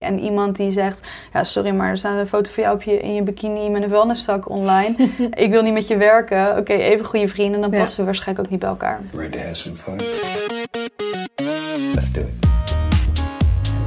[0.00, 1.00] En iemand die zegt,
[1.32, 3.82] ja sorry, maar er staat een foto van jou op je, in je bikini met
[3.82, 4.94] een vuilniszak online.
[5.44, 6.56] ik wil niet met je werken.
[6.56, 7.78] Oké, even goede vrienden, dan Ja.
[7.78, 9.00] passen we waarschijnlijk ook niet bij elkaar.
[9.14, 9.96] Ready to have some fun?
[11.94, 12.48] Let's do it.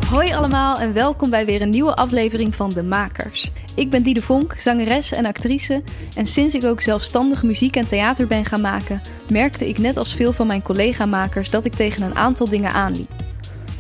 [0.10, 3.52] Hoi allemaal en welkom bij weer een nieuwe aflevering van De Makers.
[3.76, 5.82] Ik ben Diede Vonk, zangeres en actrice.
[6.16, 10.16] En sinds ik ook zelfstandig muziek en theater ben gaan maken, merkte ik net als
[10.16, 13.12] veel van mijn collega-makers dat ik tegen een aantal dingen aanliep.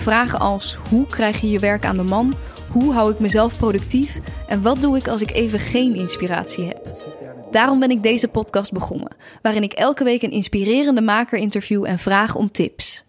[0.03, 2.33] Vragen als hoe krijg je je werk aan de man?
[2.71, 4.19] Hoe hou ik mezelf productief?
[4.47, 6.97] En wat doe ik als ik even geen inspiratie heb?
[7.51, 11.99] Daarom ben ik deze podcast begonnen, waarin ik elke week een inspirerende maker interview en
[11.99, 13.03] vraag om tips.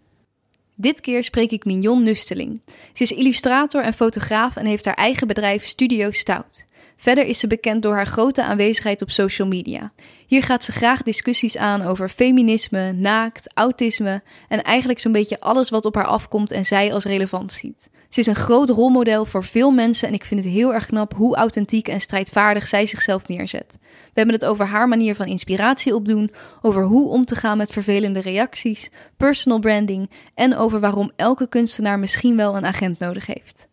[0.75, 2.61] Dit keer spreek ik Mignon Nusteling.
[2.93, 6.67] Ze is illustrator en fotograaf en heeft haar eigen bedrijf Studio Stout.
[6.97, 9.93] Verder is ze bekend door haar grote aanwezigheid op social media.
[10.27, 15.71] Hier gaat ze graag discussies aan over feminisme, naakt, autisme en eigenlijk zo'n beetje alles
[15.71, 17.89] wat op haar afkomt en zij als relevant ziet.
[18.09, 21.15] Ze is een groot rolmodel voor veel mensen en ik vind het heel erg knap
[21.15, 23.77] hoe authentiek en strijdvaardig zij zichzelf neerzet.
[23.81, 26.31] We hebben het over haar manier van inspiratie opdoen,
[26.63, 31.99] over hoe om te gaan met vervelende reacties, personal branding en over waarom elke kunstenaar
[31.99, 33.67] misschien wel een agent nodig heeft.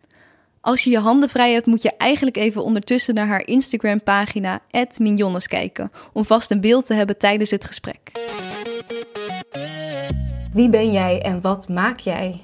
[0.62, 4.60] Als je je handen vrij hebt, moet je eigenlijk even ondertussen naar haar Instagram-pagina
[4.98, 8.12] @minjonnes kijken om vast een beeld te hebben tijdens het gesprek.
[10.54, 12.42] Wie ben jij en wat maak jij?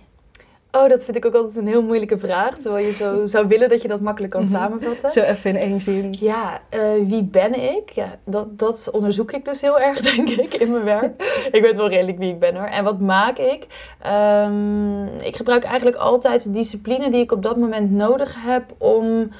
[0.78, 2.58] Oh, dat vind ik ook altijd een heel moeilijke vraag.
[2.58, 5.10] Terwijl je zo zou willen dat je dat makkelijk kan samenvatten.
[5.10, 6.16] Zo even in één zin.
[6.20, 7.90] Ja, eh, wie ben ik?
[7.90, 11.22] Ja, dat, dat onderzoek ik dus heel erg, denk ik, in mijn werk.
[11.52, 12.66] ik weet wel redelijk wie ik ben hoor.
[12.66, 13.68] En wat maak ik?
[14.02, 19.32] Ehm, ik gebruik eigenlijk altijd de discipline die ik op dat moment nodig heb om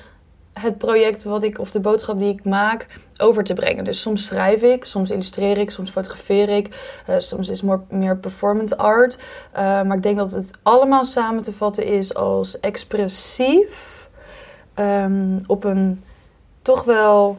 [0.54, 2.86] het project wat ik, of de boodschap die ik maak,
[3.18, 3.84] over te brengen.
[3.84, 6.70] Dus soms schrijf ik, soms illustreer ik, soms fotografeer ik,
[7.06, 9.18] eh, soms is het meer performance art.
[9.52, 13.96] Eh, maar ik denk dat het allemaal samen te vatten is als expressief.
[14.74, 16.04] ehm, op een
[16.62, 17.38] toch wel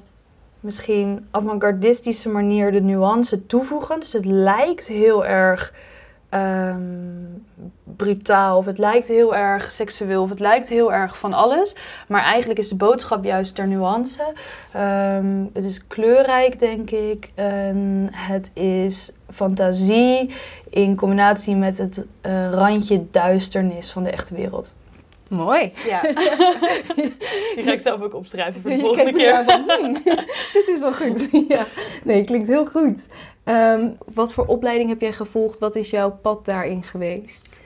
[0.60, 4.00] misschien avant-gardistische manier de nuance toevoegen.
[4.00, 5.72] Dus het lijkt heel erg
[6.28, 6.80] ehm,
[7.96, 11.76] brutaal, of het lijkt heel erg seksueel, of het lijkt heel erg van alles.
[12.08, 14.32] Maar eigenlijk is de boodschap juist ter nuance.
[14.72, 17.30] Ehm, het is kleurrijk, denk ik.
[17.34, 20.34] En het is fantasie
[20.70, 24.74] in combinatie met het eh, randje duisternis van de echte wereld.
[25.28, 25.72] Mooi.
[25.86, 26.00] Ja.
[27.54, 29.44] Die ga ik zelf ook opschrijven voor de volgende keer.
[29.46, 29.92] van, hmm,
[30.52, 31.28] dit is wel goed.
[31.48, 31.66] ja.
[32.02, 32.98] Nee, klinkt heel goed.
[33.48, 35.58] Ehm, wat voor opleiding heb jij gevolgd?
[35.58, 37.56] Wat is jouw pad daarin geweest?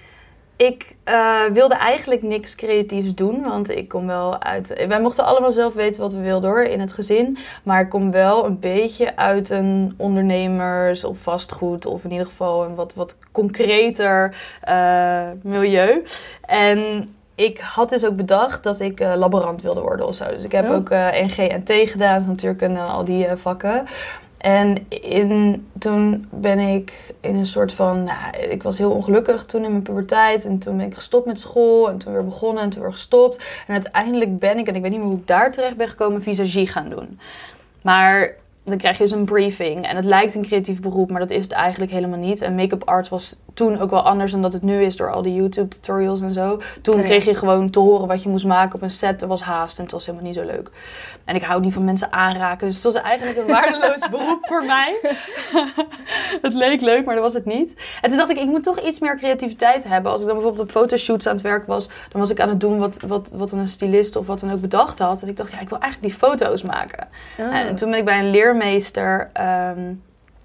[0.57, 4.87] Ik eh, wilde eigenlijk niks creatiefs doen, want ik kom wel uit.
[4.89, 7.39] Wij mochten allemaal zelf weten wat we wilden hoor in het gezin.
[7.63, 12.65] Maar ik kom wel een beetje uit een ondernemers- of vastgoed, of in ieder geval
[12.65, 16.03] een wat, wat concreter eh, milieu.
[16.47, 20.29] En ik had dus ook bedacht dat ik eh, laborant wilde worden of zo.
[20.29, 20.75] Dus ik heb Oh.
[20.75, 23.87] ook eh, NG en T gedaan, natuurkunde en al die vakken.
[24.43, 28.03] En in, toen ben ik in een soort van.
[28.03, 30.45] Nou, ik was heel ongelukkig toen in mijn puberteit.
[30.45, 31.91] En toen ben ik gestopt met school.
[31.91, 33.37] En toen weer begonnen en toen weer gestopt.
[33.67, 36.23] En uiteindelijk ben ik, en ik weet niet meer hoe ik daar terecht ben gekomen,
[36.23, 37.19] visagie gaan doen.
[37.83, 39.87] Maar dan krijg je dus een briefing.
[39.87, 42.41] En het lijkt een creatief beroep, maar dat is het eigenlijk helemaal niet.
[42.41, 45.23] En make-up art was toen ook wel anders dan dat het nu is door al
[45.23, 46.61] die YouTube tutorials en zo.
[46.83, 49.23] Toen Oh kreeg je gewoon te horen wat je moest maken op een set.
[49.23, 50.71] Er was haast en het was helemaal niet zo leuk.
[51.25, 52.67] En ik hou niet van mensen aanraken.
[52.67, 55.01] Dus het was eigenlijk een waardeloos beroep voor mij.
[56.43, 57.75] het leek leuk, maar dat was het niet.
[58.01, 60.13] En toen dacht ik, ik moet toch iets meer creativiteit hebben.
[60.13, 62.61] Als ik dan bijvoorbeeld op fotoshoots aan het werk was, dan was ik aan het
[62.61, 65.23] doen wat, wat, wat een stylist of wat dan ook bedacht had.
[65.23, 67.09] En ik dacht, ja, ik wil eigenlijk die foto's maken.
[67.39, 67.55] Ah.
[67.55, 69.31] En toen ben ik bij een leermeester.
[69.33, 69.95] ehm,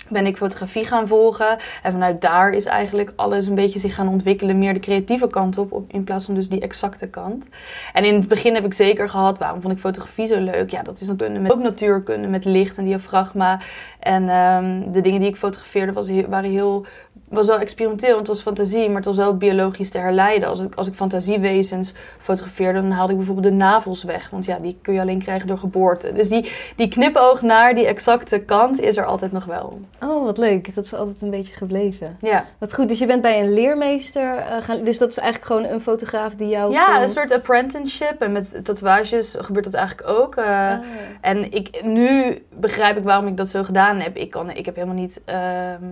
[0.09, 1.57] ben ik fotografie gaan volgen.
[1.83, 4.59] En vanuit daar is eigenlijk alles een beetje zich gaan ontwikkelen.
[4.59, 7.47] Meer de creatieve kant op, in plaats van dus die exacte kant.
[7.93, 10.69] En in het begin heb ik zeker gehad, waarom vond ik fotografie zo leuk?
[10.69, 13.59] Ja, dat is natuurlijk met, ook natuurkunde met licht en diafragma.
[13.99, 16.85] En ehm, de dingen die ik fotografeerde was, waren heel,
[17.29, 18.07] was wel experimenteel.
[18.15, 20.49] Want het was fantasie, maar het was wel biologisch te herleiden.
[20.49, 24.29] Als ik, als ik fantasiewezens fotografeerde, dan haalde ik bijvoorbeeld de navels weg.
[24.29, 26.11] Want ja, die kun je alleen krijgen door geboorte.
[26.13, 29.79] Dus die, die knipoog naar die exacte kant is er altijd nog wel.
[30.03, 30.75] Oh, wat leuk.
[30.75, 32.17] Dat is altijd een beetje gebleven.
[32.21, 34.83] Ja, Wat goed, dus je bent bij een leermeester eh, gaan...
[34.83, 36.71] Dus dat is eigenlijk gewoon een fotograaf die jou...
[36.71, 38.21] ja kon- een soort apprenticeship.
[38.21, 40.35] En met tatoeages gebeurt dat eigenlijk ook.
[40.35, 40.73] Eh, Ah.
[41.21, 44.17] En ik, nu begrijp ik waarom ik dat zo gedaan heb.
[44.17, 45.83] Ik, kan, ik heb helemaal niet ehm,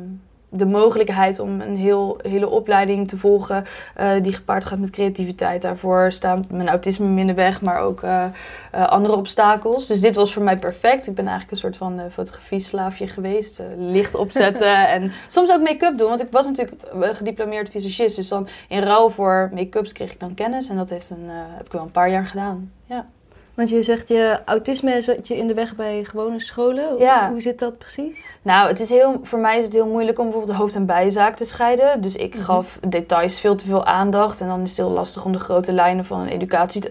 [0.55, 3.65] de mogelijkheid om een heel, hele opleiding te volgen
[3.99, 5.61] uh, die gepaard gaat met creativiteit.
[5.61, 8.25] Daarvoor staan mijn autisme minder weg, maar ook uh,
[8.75, 9.87] uh, andere obstakels.
[9.87, 11.07] Dus dit was voor mij perfect.
[11.07, 13.61] Ik ben eigenlijk een soort van fotografie-slaafje geweest.
[13.77, 16.09] licht opzetten en soms ook make-up doen.
[16.09, 18.15] Want ik was natuurlijk gediplomeerd visagist.
[18.15, 20.69] Dus dan in ruil voor make-ups kreeg ik dan kennis.
[20.69, 22.71] En dat heeft een, heb ik wel een paar jaar gedaan.
[23.55, 26.97] Want je zegt je autisme zat je in de weg bij gewone scholen.
[26.99, 27.29] Ja.
[27.29, 28.25] Hoe zit dat precies?
[28.41, 31.35] Nou, het is heel, voor mij is het heel moeilijk om bijvoorbeeld hoofd- en bijzaak
[31.35, 32.01] te scheiden.
[32.01, 34.41] Dus ik gaf details veel te veel aandacht.
[34.41, 36.81] En dan is het heel lastig om de grote lijnen van een educatie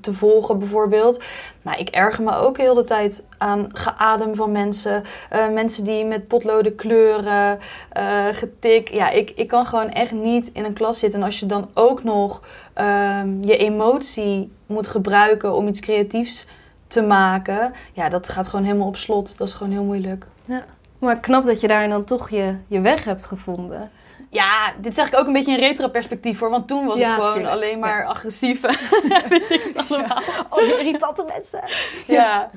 [0.00, 1.22] te, volgen, bijvoorbeeld.
[1.62, 5.02] Maar ik erger me ook heel de tijd aan geadem van mensen.
[5.32, 7.58] Uh, mensen die met potloden kleuren,
[7.96, 8.88] uh, getik.
[8.88, 11.18] Ja, ik, ik kan gewoon echt niet in een klas zitten.
[11.18, 12.42] En als je dan ook nog
[12.78, 16.46] um, je emotie moet gebruiken om iets creatiefs
[16.86, 19.38] te maken, ja, dat gaat gewoon helemaal op slot.
[19.38, 20.26] Dat is gewoon heel moeilijk.
[20.44, 20.64] Ja.
[20.98, 23.90] Maar knap dat je daar dan toch je, je weg hebt gevonden.
[24.34, 26.50] Ja, dit zeg ik ook een beetje in retro-perspectief voor.
[26.50, 27.54] Want toen was ja, ik gewoon tuurlijk.
[27.54, 28.04] alleen maar ja.
[28.04, 28.60] agressief.
[29.28, 30.22] Weet ik het allemaal.
[30.50, 30.56] Ja.
[30.56, 31.64] Die irritante mensen.
[32.06, 32.50] Ja.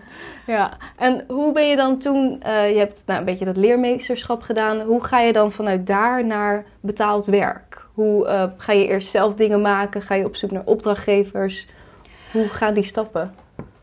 [0.46, 0.72] ja.
[0.96, 2.42] En hoe ben je dan toen...
[2.46, 4.82] Uh, je hebt nou, een beetje dat leermeesterschap gedaan.
[4.82, 7.86] Hoe ga je dan vanuit daar naar betaald werk?
[7.94, 10.02] Hoe uh, ga je eerst zelf dingen maken?
[10.02, 11.68] Ga je op zoek naar opdrachtgevers?
[12.32, 13.36] Hoe gaan die stappen?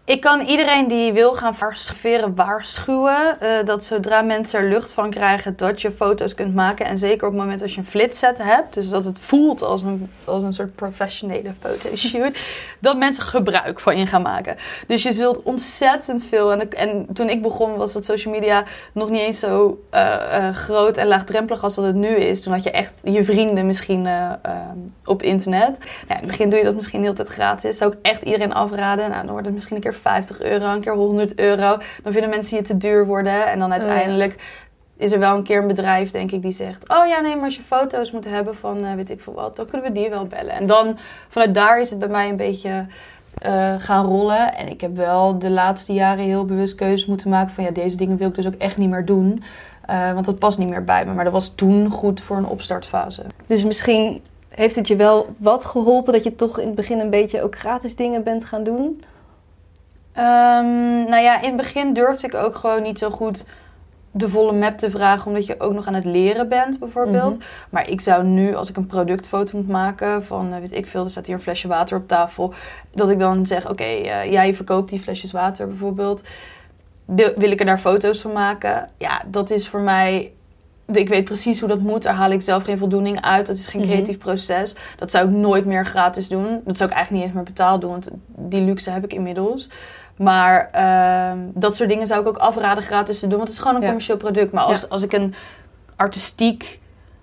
[0.07, 5.11] Ik kan iedereen die wil gaan fotograferen waarschuwen uh, dat zodra mensen er lucht van
[5.11, 6.87] krijgen dat je foto's kunt maken.
[6.87, 9.83] En zeker op het moment als je een flitset hebt, dus dat het voelt als
[9.83, 12.39] een, als een soort professionele fotoshoot,
[12.79, 14.57] dat mensen gebruik van je gaan maken.
[14.87, 16.53] Dus je zult ontzettend veel.
[16.53, 20.55] En, en toen ik begon was dat social media nog niet eens zo uh, uh,
[20.55, 22.43] groot en laagdrempelig als dat het nu is.
[22.43, 24.09] Toen had je echt je vrienden misschien
[25.05, 25.79] op internet.
[25.79, 27.77] Nou, in het begin doe je dat misschien de hele tijd gratis.
[27.77, 29.11] Zou ik echt iedereen afraden.
[29.11, 31.79] Nou, dan wordt het misschien een keer 50 euro, een keer 100 euro.
[32.03, 33.51] Dan vinden mensen je te duur worden.
[33.51, 34.63] En dan uiteindelijk
[34.97, 37.45] is er wel een keer een bedrijf, denk ik, die zegt: Oh ja, nee, maar
[37.45, 40.11] als je foto's moet hebben van uh, weet ik veel wat, dan kunnen we die
[40.11, 40.53] wel bellen.
[40.53, 40.99] En dan
[41.29, 42.87] vanuit daar is het bij mij een beetje.
[43.47, 44.55] Uh, gaan rollen.
[44.55, 47.97] En ik heb wel de laatste jaren heel bewust keuzes moeten maken van ja, deze
[47.97, 49.43] dingen wil ik dus ook echt niet meer doen.
[49.91, 51.13] Uh, want dat past niet meer bij me.
[51.13, 53.23] Maar dat was toen goed voor een opstartfase.
[53.47, 57.11] Dus misschien heeft het je wel wat geholpen dat je toch in het begin een
[57.11, 59.03] beetje ook gratis dingen bent gaan doen?
[60.19, 63.45] Um, nou ja, in het begin durfde ik ook gewoon niet zo goed
[64.11, 67.39] de volle map te vragen, omdat je ook nog aan het leren bent, bijvoorbeeld.
[67.39, 67.47] Mhm.
[67.71, 71.05] Maar ik zou nu, als ik een productfoto moet maken van, uh, weet ik veel,
[71.05, 72.55] er staat hier een flesje water op tafel,
[72.93, 76.23] dat ik dan zeg: Oké, okay, uh, jij verkoopt die flesjes water bijvoorbeeld.
[77.05, 78.89] Wil, wil ik er daar foto's van maken?
[78.97, 80.33] Ja, dat is voor mij
[80.87, 82.03] ik weet precies hoe dat moet.
[82.03, 83.47] Daar haal ik zelf geen voldoening uit.
[83.47, 83.91] Dat is geen mhm.
[83.91, 84.75] creatief proces.
[84.97, 86.61] Dat zou ik nooit meer gratis doen.
[86.65, 87.91] Dat zou ik eigenlijk niet eens meer betaald doen.
[87.91, 89.71] Want die luxe heb ik inmiddels.
[90.17, 93.37] Maar uh, dat soort dingen zou ik ook afraden gratis te doen.
[93.37, 94.53] Want het is gewoon een commercieel product.
[94.53, 95.35] Maar als, als ik een
[95.97, 96.81] artistiek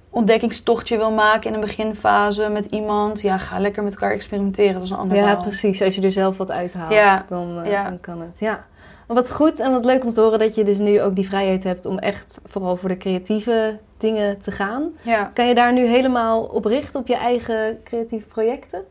[0.10, 4.74] ontdekkingstochtje wil maken in een beginfase met iemand, ja, ga lekker met elkaar experimenteren.
[4.74, 5.82] Dat is een ander Ja, precies.
[5.82, 8.40] Als je er zelf wat uithaalt, dan, uh, dan kan het.
[8.40, 8.66] Ja.
[9.08, 11.64] wat goed en wat leuk om te horen dat je dus nu ook die vrijheid
[11.64, 14.90] hebt om echt vooral voor de creatieve dingen te gaan.
[15.02, 15.32] Ja.
[15.34, 18.82] Kan je daar nu helemaal op richten op je eigen creatieve projecten?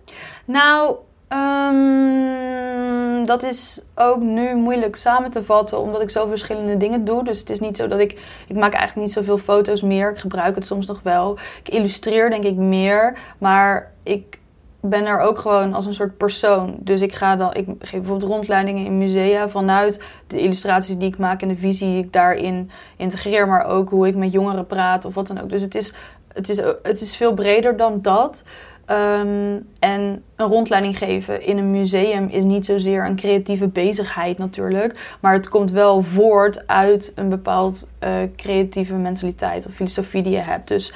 [0.44, 0.97] Nou,
[1.32, 7.24] Um, dat is ook nu moeilijk samen te vatten, omdat ik zo verschillende dingen doe.
[7.24, 8.10] Dus het is niet zo dat ik.
[8.46, 10.10] Ik maak eigenlijk niet zoveel foto's meer.
[10.10, 11.38] Ik gebruik het soms nog wel.
[11.62, 13.18] Ik illustreer denk ik meer.
[13.38, 14.38] Maar ik
[14.80, 16.76] ben er ook gewoon als een soort persoon.
[16.80, 17.54] Dus ik ga dan.
[17.54, 21.88] Ik geef bijvoorbeeld rondleidingen in musea vanuit de illustraties die ik maak en de visie
[21.88, 23.48] die ik daarin integreer.
[23.48, 25.50] Maar ook hoe ik met jongeren praat of wat dan ook.
[25.50, 25.92] Dus het is,
[26.32, 28.44] het is, het is veel breder dan dat.
[28.90, 35.16] Um, en een rondleiding geven in een museum is niet zozeer een creatieve bezigheid natuurlijk.
[35.20, 40.38] Maar het komt wel voort uit een bepaald uh, creatieve mentaliteit of filosofie die je
[40.38, 40.68] hebt.
[40.68, 40.92] Dus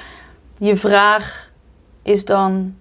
[0.59, 1.51] je vraag
[2.03, 2.75] is dan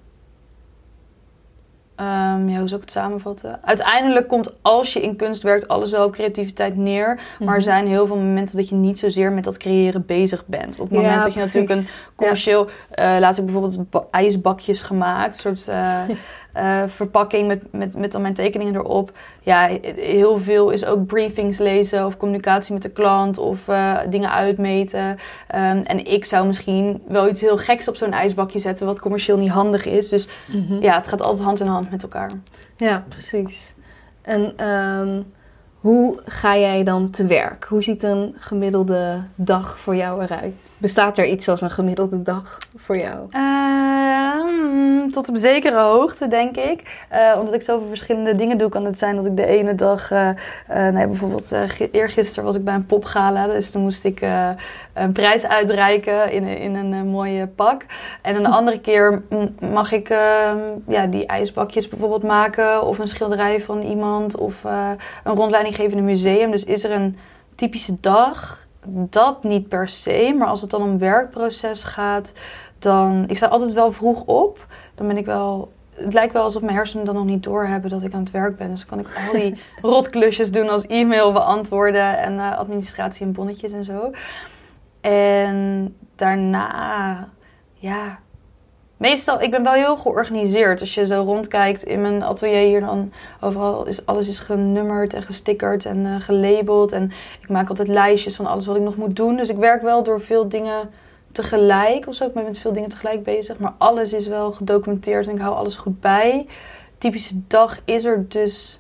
[2.00, 3.59] Um, ja, hoe zou ik het samenvatten?
[3.63, 7.19] Uiteindelijk komt als je in kunst werkt alles wel op creativiteit neer.
[7.39, 7.62] Maar er mhm.
[7.62, 10.79] zijn heel veel momenten dat je niet zozeer met dat creëren bezig bent.
[10.79, 12.69] Op het moment dat je natuurlijk een commercieel...
[12.95, 13.15] Ja.
[13.15, 15.38] Uh, laatst heb ik bijvoorbeeld ijsbakjes gemaakt.
[15.38, 15.67] Soort...
[15.69, 16.00] Uh,
[16.57, 19.12] uh, verpakking met, met, met dan mijn tekeningen erop.
[19.41, 24.31] Ja, heel veel is ook briefings lezen of communicatie met de klant of uh, dingen
[24.31, 25.10] uitmeten.
[25.10, 25.17] Um,
[25.81, 29.51] en ik zou misschien wel iets heel geks op zo'n ijsbakje zetten, wat commercieel niet
[29.51, 30.10] handig is.
[30.10, 30.81] Dus mm -hmm.
[30.81, 32.31] ja, het gaat altijd hand in hand met elkaar.
[32.77, 33.74] Ja, precies.
[34.22, 35.33] En um,
[35.84, 37.66] hoe ga jij dan te werk?
[37.70, 40.74] Hoe ziet een gemiddelde dag voor jou eruit?
[40.78, 43.28] Bestaat er iets als een gemiddelde dag voor jou?
[43.32, 47.06] Uh, tot op zekere hoogte, denk ik.
[47.13, 50.12] Uh, omdat ik zoveel verschillende dingen doe, kan het zijn dat ik de ene dag...
[50.12, 50.30] Uh,
[50.68, 51.52] nee, bijvoorbeeld
[51.92, 53.48] eergisteren was ik bij een popgala.
[53.48, 54.22] Dus toen moest ik
[54.93, 57.85] een prijs uitreiken in, in een uh, mooie pak.
[58.21, 59.23] En een andere keer
[59.59, 60.51] mag ik uh,
[60.88, 62.83] ja, die ijsbakjes bijvoorbeeld maken.
[62.83, 64.38] Of een schilderij van iemand.
[64.38, 64.89] Of uh,
[65.23, 66.51] een rondleiding geven in een museum.
[66.51, 67.17] Dus is er een
[67.55, 68.67] typische dag?
[68.85, 70.35] Dat niet per se.
[70.38, 72.33] Maar als het dan om werkproces gaat,
[72.79, 73.23] dan...
[73.27, 74.67] Ik sta altijd wel vroeg op.
[74.95, 78.03] Dan ben ik wel het lijkt wel alsof mijn hersenen dan nog niet doorhebben dat
[78.03, 78.69] ik aan het werk ben.
[78.69, 83.31] Dus dan kan ik al die rotklusjes doen als e-mail beantwoorden en uh, administratie en
[83.31, 84.12] bonnetjes en zo.
[85.03, 87.29] En daarna,
[87.74, 88.19] ja,
[88.98, 90.79] meestal, ik ben wel heel georganiseerd.
[90.79, 95.24] Als je zo rondkijkt in mijn atelier hier, dan overal is alles is genummerd en
[95.24, 96.91] gestickerd en uh, gelabeld.
[96.91, 99.36] En ik maak altijd lijstjes van alles wat ik nog moet doen.
[99.36, 100.89] Dus ik werk wel door veel dingen
[101.31, 102.25] tegelijk of zo.
[102.25, 103.57] Ik ben met veel dingen tegelijk bezig.
[103.57, 106.48] Maar alles is wel gedocumenteerd en ik hou alles goed bij.
[106.98, 108.79] Typische dag is er dus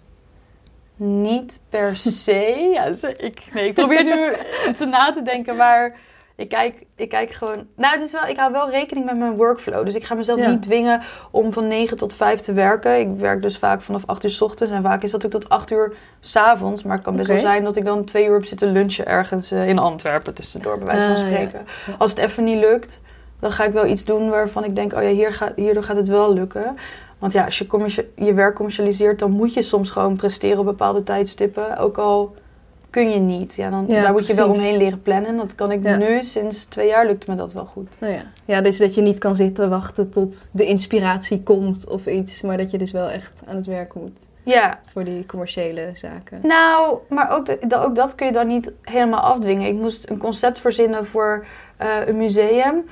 [0.95, 2.69] niet per se.
[2.73, 2.85] Ja,
[3.17, 4.33] ik, nee, ik probeer nu
[4.77, 5.95] te na te denken waar
[6.35, 7.67] ik kijk, ik kijk gewoon.
[7.75, 9.85] Nou, het is wel, ik hou wel rekening met mijn workflow.
[9.85, 12.99] Dus ik ga mezelf niet dwingen om van 9 tot 5 te werken.
[12.99, 14.73] Ik werk dus vaak vanaf 8 uur s ochtends.
[14.73, 16.83] En vaak is dat ook tot 8 uur s avonds.
[16.83, 19.51] Maar het kan best wel zijn dat ik dan twee uur heb zitten lunchen ergens
[19.51, 21.65] uh, in Antwerpen tussendoor, bij wijze van ah, spreken.
[21.97, 23.01] Als het even niet lukt,
[23.39, 25.95] dan ga ik wel iets doen waarvan ik denk: oh ja, hier gaat, hierdoor gaat
[25.95, 26.77] het wel lukken.
[27.19, 31.03] Want ja, als je je werk commercialiseert, dan moet je soms gewoon presteren op bepaalde
[31.03, 31.77] tijdstippen.
[31.77, 32.35] Ook al
[32.93, 33.55] kun je niet.
[33.55, 35.37] Ja, dan, daar moet je wel omheen leren plannen.
[35.37, 37.95] Dat kan ik nu, sinds twee jaar lukt me dat wel goed.
[37.99, 38.23] Nou ja.
[38.45, 42.41] ja, dus dat je niet kan zitten wachten tot de inspiratie komt of iets.
[42.41, 44.17] Maar dat je dus wel echt aan het werk moet.
[44.43, 44.79] Ja.
[44.91, 46.39] Voor die commerciële zaken.
[46.43, 49.67] Nou, maar ook, de, ook dat kun je dan niet helemaal afdwingen.
[49.67, 51.45] Ik moest een concept verzinnen voor
[51.81, 52.85] uh, een museum.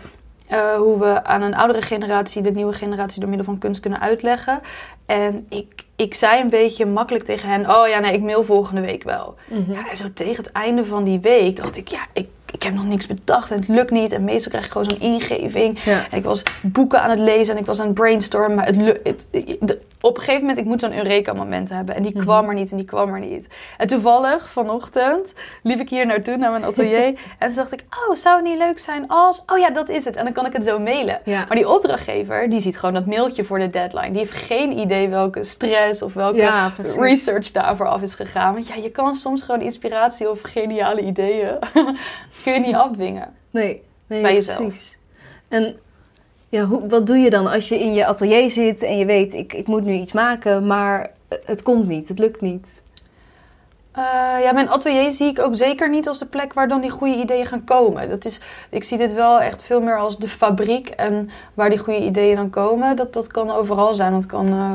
[0.51, 3.99] Uh, hoe we aan een oudere generatie de nieuwe generatie door middel van kunst kunnen
[3.99, 4.59] uitleggen.
[5.05, 8.81] En ik, ik zei een beetje makkelijk tegen hen: Oh ja, nee, ik mail volgende
[8.81, 9.35] week wel.
[9.47, 9.71] Mhm.
[9.71, 12.73] ja, en zo tegen het einde van die week dacht ik: Ja, ik ik heb
[12.73, 14.11] nog niks bedacht en het lukt niet.
[14.11, 15.79] En meestal krijg ik gewoon zo'n ingeving.
[15.83, 18.55] En ik was boeken aan het lezen en ik was aan het brainstormen.
[18.55, 18.65] Maar
[19.03, 21.95] het, het, op een gegeven moment, ik moet zo'n Eureka-moment hebben.
[21.95, 22.21] En die mhm.
[22.21, 23.47] kwam er niet en die kwam er niet.
[23.77, 27.05] En toevallig, vanochtend, liep ik hier naartoe, naar mijn atelier.
[27.39, 29.43] en toen dacht ik, oh, zou het niet leuk zijn als...
[29.45, 30.15] Oh ja, dat is het.
[30.15, 31.21] En dan kan ik het zo mailen.
[31.25, 34.11] Maar die opdrachtgever, die ziet gewoon dat mailtje voor de deadline.
[34.11, 38.53] Die heeft geen idee welke stress of welke research daarvoor af is gegaan.
[38.53, 41.59] Want ja, je kan soms gewoon inspiratie of geniale ideeën
[42.43, 43.33] kun je niet afdwingen.
[43.49, 44.57] Nee, nee bij jezelf.
[44.57, 44.97] Precies.
[45.47, 45.79] En
[46.51, 49.33] ja, hoe, wat doe je dan als je in je atelier zit en je weet,
[49.33, 51.11] ik, ik moet nu iets maken, maar
[51.45, 52.81] het komt niet, het lukt niet?
[53.97, 54.03] Uh,
[54.43, 57.15] ja, mijn atelier zie ik ook zeker niet als de plek waar dan die goede
[57.15, 58.09] ideeën gaan komen.
[58.09, 58.39] Dat is,
[58.69, 62.35] ik zie dit wel echt veel meer als de fabriek en waar die goede ideeën
[62.35, 62.95] dan komen.
[62.95, 64.11] Dat, dat kan overal zijn.
[64.11, 64.71] Dat kan uh,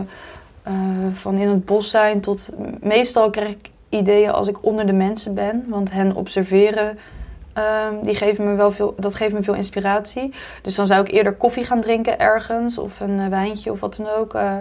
[0.69, 0.75] uh,
[1.13, 2.49] van in het bos zijn tot...
[2.81, 5.65] Meestal krijg ik ideeën als ik onder de mensen ben.
[5.69, 6.99] Want hen observeren
[7.59, 10.35] Um, die geven me wel veel, dat geeft me veel inspiratie.
[10.63, 13.97] Dus dan zou ik eerder koffie gaan drinken ergens of een uh, wijntje of wat
[13.97, 14.35] dan ook.
[14.35, 14.57] Uh,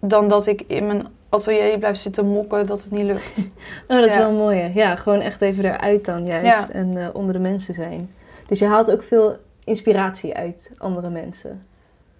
[0.00, 3.52] dan dat ik in mijn atelier blijf zitten mokken dat het niet lukt.
[3.88, 4.70] oh, dat is wel mooi.
[4.74, 6.68] Ja, gewoon echt even eruit dan juist.
[6.68, 8.14] En uh, onder de mensen zijn.
[8.46, 11.66] Dus je haalt ook veel inspiratie uit andere mensen.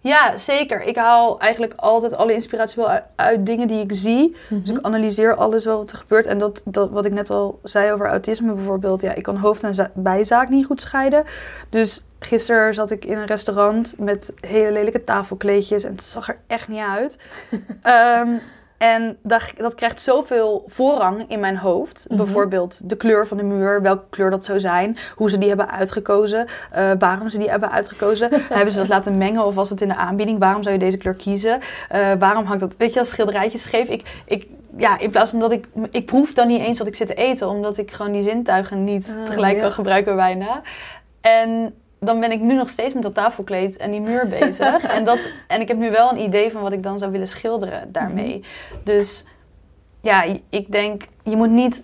[0.00, 0.82] Ja, zeker.
[0.82, 4.36] Ik haal eigenlijk altijd alle inspiratie wel uit, dingen die ik zie.
[4.48, 4.86] Dus ik mhm.
[4.86, 6.26] analyseer alles wel wat er gebeurt.
[6.26, 9.00] En dat, dat wat ik net al zei over autisme bijvoorbeeld.
[9.00, 11.24] Ja, ik kan hoofd- en bijzaak niet goed scheiden.
[11.68, 15.84] Dus gisteren zat ik in een restaurant met hele lelijke tafelkleedjes.
[15.84, 17.18] En het zag er echt niet uit.
[18.22, 18.40] um,
[18.80, 22.04] En dat, dat krijgt zoveel voorrang in mijn hoofd.
[22.08, 22.16] Mhm.
[22.16, 25.70] Bijvoorbeeld de kleur van de muur, welke kleur dat zou zijn, hoe ze die hebben
[25.70, 26.46] uitgekozen,
[26.76, 28.28] uh, waarom ze die hebben uitgekozen.
[28.48, 30.38] hebben ze dat laten mengen of was het in de aanbieding?
[30.38, 31.60] Waarom zou je deze kleur kiezen?
[31.94, 33.88] Uh, waarom hangt dat, weet je, als schilderijtjes scheef?
[33.88, 34.46] Ik, ik,
[34.76, 37.14] ja, in plaats van dat ik, ik proef dan niet eens wat ik zit te
[37.14, 40.62] eten, omdat ik gewoon die zintuigen niet ah, tegelijk kan gebruiken bijna.
[41.20, 44.84] En dan ben ik nu nog steeds met dat tafelkleed en die muur bezig.
[44.96, 47.28] en, dat, en ik heb nu wel een idee van wat ik dan zou willen
[47.28, 48.36] schilderen daarmee.
[48.38, 48.78] Mhm.
[48.84, 49.24] Dus
[50.00, 51.82] ja, ik denk, je moet niet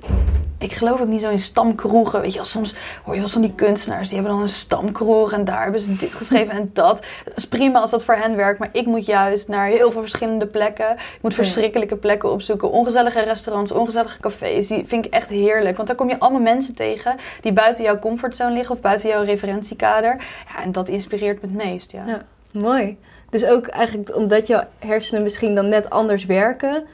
[0.58, 2.20] ik geloof ook niet zo in stamkroegen.
[2.20, 5.44] Weet je, soms hoor je wel van die kunstenaars, die hebben dan een stamkroeg en
[5.44, 7.04] daar hebben ze dit geschreven en dat.
[7.24, 10.00] Dat is prima als dat voor hen werkt, maar ik moet juist naar heel veel
[10.00, 10.92] verschillende plekken.
[10.92, 12.70] Ik moet verschrikkelijke plekken opzoeken.
[12.70, 15.76] Ongezellige restaurants, ongezellige cafés, die vind ik echt heerlijk.
[15.76, 19.22] Want daar kom je allemaal mensen tegen die buiten jouw comfortzone liggen of buiten jouw
[19.22, 20.24] referentiekader.
[20.48, 22.02] Ja, en dat inspireert me het meest, ja.
[22.06, 22.98] ja mooi.
[23.30, 26.86] Dus ook eigenlijk omdat jouw hersenen misschien dan net anders werken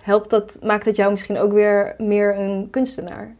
[0.00, 3.34] helpt dat, maakt het jou misschien ook weer meer een kunstenaar?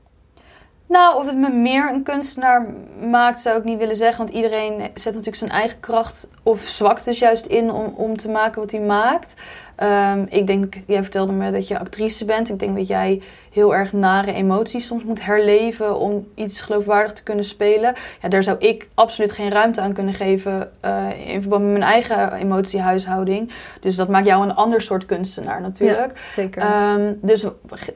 [0.91, 2.67] Nou, of het me meer een kunstenaar
[3.11, 4.25] maakt, zou ik niet willen zeggen.
[4.25, 8.61] Want iedereen zet natuurlijk zijn eigen kracht of zwaktes juist in om, om te maken
[8.61, 9.35] wat hij maakt.
[9.81, 12.49] Ehm, ik denk, jij vertelde me dat je actrice bent.
[12.49, 13.23] Ik denk dat jij
[13.53, 17.95] heel erg nare emoties soms moet herleven om iets geloofwaardig te kunnen spelen.
[18.23, 21.83] Ja, daar zou ik absoluut geen ruimte aan kunnen geven uh, in verband met mijn
[21.83, 23.53] eigen emotiehuishouding.
[23.81, 26.13] Dus dat maakt jou een ander soort kunstenaar natuurlijk.
[26.15, 26.63] Ja, zeker.
[26.95, 27.47] Um, dus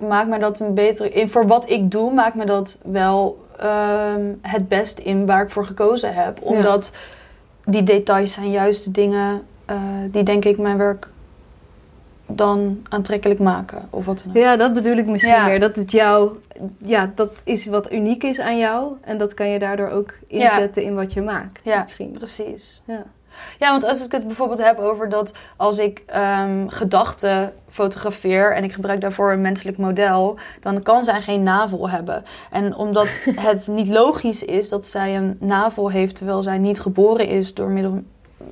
[0.00, 1.11] maakt mij dat een betere.
[1.11, 5.50] In, voor wat ik doe, maakt me dat wel um, het best in waar ik
[5.50, 6.38] voor gekozen heb.
[6.43, 6.93] Omdat
[7.64, 9.76] die details zijn juist de dingen uh,
[10.11, 11.09] die denk ik mijn werk
[12.26, 14.37] dan aantrekkelijk maken of wat dan ook.
[14.37, 15.47] Ja, dat bedoel ik misschien ja.
[15.47, 15.61] meer.
[15.61, 16.37] Dat het jou,
[16.78, 20.83] ja, dat is wat uniek is aan jou en dat kan je daardoor ook inzetten
[20.83, 20.88] ja.
[20.88, 21.61] in wat je maakt.
[21.62, 22.11] Ja, misschien.
[22.11, 22.83] precies.
[22.87, 23.04] Ja.
[23.59, 28.64] Ja, want als ik het bijvoorbeeld heb over dat als ik um, gedachten fotografeer en
[28.64, 32.25] ik gebruik daarvoor een menselijk model, dan kan zij geen navel hebben.
[32.50, 37.28] En omdat het niet logisch is dat zij een navel heeft terwijl zij niet geboren
[37.28, 38.02] is door middel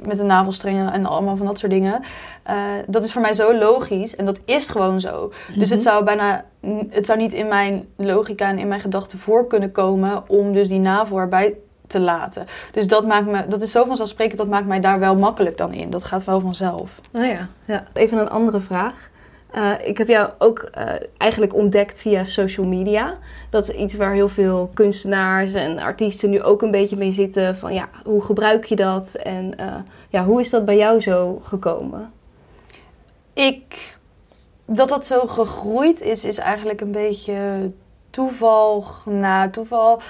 [0.07, 2.03] met een navelstrengen en allemaal van dat soort dingen.
[2.51, 2.55] Uh,
[2.87, 5.25] dat is voor mij zo logisch en dat is gewoon zo.
[5.25, 5.59] Mm -hmm.
[5.59, 6.45] Dus het zou bijna,
[6.89, 10.69] het zou niet in mijn logica en in mijn gedachten voor kunnen komen om dus
[10.69, 11.55] die navel erbij
[11.87, 12.47] te laten.
[12.73, 15.73] Dus dat maakt me, dat is zo vanzelfsprekend, dat maakt mij daar wel makkelijk dan
[15.73, 15.91] in.
[15.91, 17.01] Dat gaat wel vanzelf.
[17.13, 17.85] Oh ja, ja.
[17.93, 19.11] even een andere vraag.
[19.57, 23.19] Uh, ik heb jou ook uh, eigenlijk ontdekt via social media.
[23.51, 27.57] Dat is iets waar heel veel kunstenaars en artiesten nu ook een beetje mee zitten.
[27.57, 29.15] Van ja, hoe gebruik je dat?
[29.15, 29.75] En uh,
[30.09, 32.13] ja, hoe is dat bij jou zo gekomen?
[33.33, 33.97] Ik,
[34.65, 37.71] dat dat zo gegroeid is, is eigenlijk een beetje
[38.11, 40.01] toeval na toeval.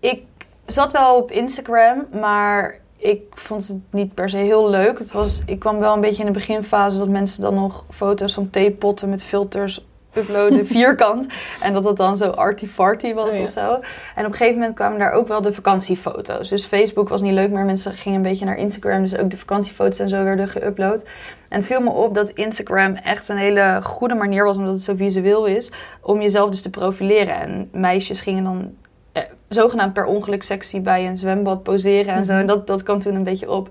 [0.00, 0.22] Ik
[0.66, 4.98] zat wel op Instagram, maar ik vond het niet per se heel leuk.
[4.98, 8.34] Het was, ik kwam wel een beetje in de beginfase dat mensen dan nog foto's
[8.34, 11.26] van theepotten met filters uploaden, vierkant.
[11.62, 13.42] En dat het dan zo arty-farty was oh, ja.
[13.42, 13.80] of zo.
[14.14, 16.48] En op een gegeven moment kwamen daar ook wel de vakantiefoto's.
[16.48, 17.64] Dus Facebook was niet leuk meer.
[17.64, 19.02] Mensen gingen een beetje naar Instagram.
[19.02, 21.08] Dus ook de vakantiefoto's en zo werden geüpload.
[21.48, 24.82] En het viel me op dat Instagram echt een hele goede manier was, omdat het
[24.82, 27.40] zo visueel is, om jezelf dus te profileren.
[27.40, 28.74] En meisjes gingen dan
[29.14, 32.24] eh, zogenaamd per ongeluk sexy bij een zwembad poseren en mm -hmm.
[32.24, 32.32] zo.
[32.32, 33.68] En dat, dat kwam toen een beetje op.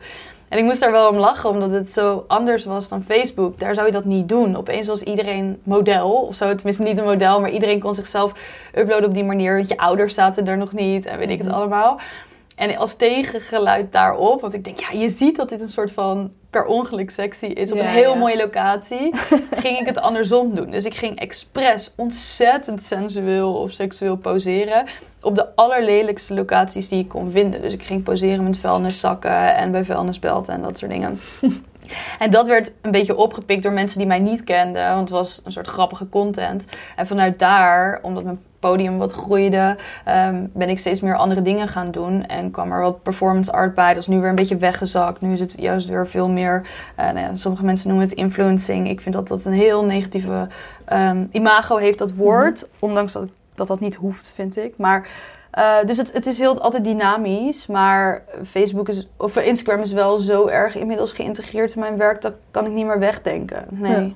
[0.49, 3.59] En ik moest daar wel om lachen, omdat het zo anders was dan Facebook.
[3.59, 4.55] Daar zou je dat niet doen.
[4.55, 6.55] Opeens was iedereen model, of zo.
[6.55, 8.33] Tenminste, niet een model, maar iedereen kon zichzelf
[8.75, 9.55] uploaden op die manier.
[9.55, 11.99] Want je ouders zaten er nog niet en weet ik het allemaal.
[12.55, 16.31] En als tegengeluid daarop, want ik denk, ja, je ziet dat dit een soort van
[16.49, 18.19] per ongeluk sexy is op ja, een heel ja.
[18.19, 19.15] mooie locatie,
[19.63, 20.69] ging ik het andersom doen.
[20.71, 24.85] Dus ik ging expres ontzettend sensueel of seksueel poseren
[25.21, 27.61] op de allerlelijkste locaties die ik kon vinden.
[27.61, 31.19] Dus ik ging poseren met vuilniszakken en bij vuilnisbelten en dat soort dingen.
[32.19, 35.41] En dat werd een beetje opgepikt door mensen die mij niet kenden, want het was
[35.43, 36.65] een soort grappige content.
[36.95, 39.77] En vanuit daar, omdat mijn podium wat groeide,
[40.07, 42.25] um, ben ik steeds meer andere dingen gaan doen.
[42.25, 43.93] En kwam er wat performance art bij.
[43.93, 45.21] Dat is nu weer een beetje weggezakt.
[45.21, 46.61] Nu is het juist weer veel meer.
[46.99, 48.89] Uh, nou ja, sommige mensen noemen het influencing.
[48.89, 50.47] Ik vind dat dat een heel negatieve
[50.93, 52.61] um, imago heeft, dat woord.
[52.61, 52.89] Mm -hmm.
[52.89, 54.73] Ondanks dat, dat dat niet hoeft, vind ik.
[54.77, 55.07] Maar.
[55.57, 60.19] Uh, dus het, het is heel altijd dynamisch, maar Facebook is, of Instagram is wel
[60.19, 63.65] zo erg inmiddels geïntegreerd in mijn werk, dat kan ik niet meer wegdenken.
[63.69, 63.91] Nee.
[63.91, 64.09] Ja.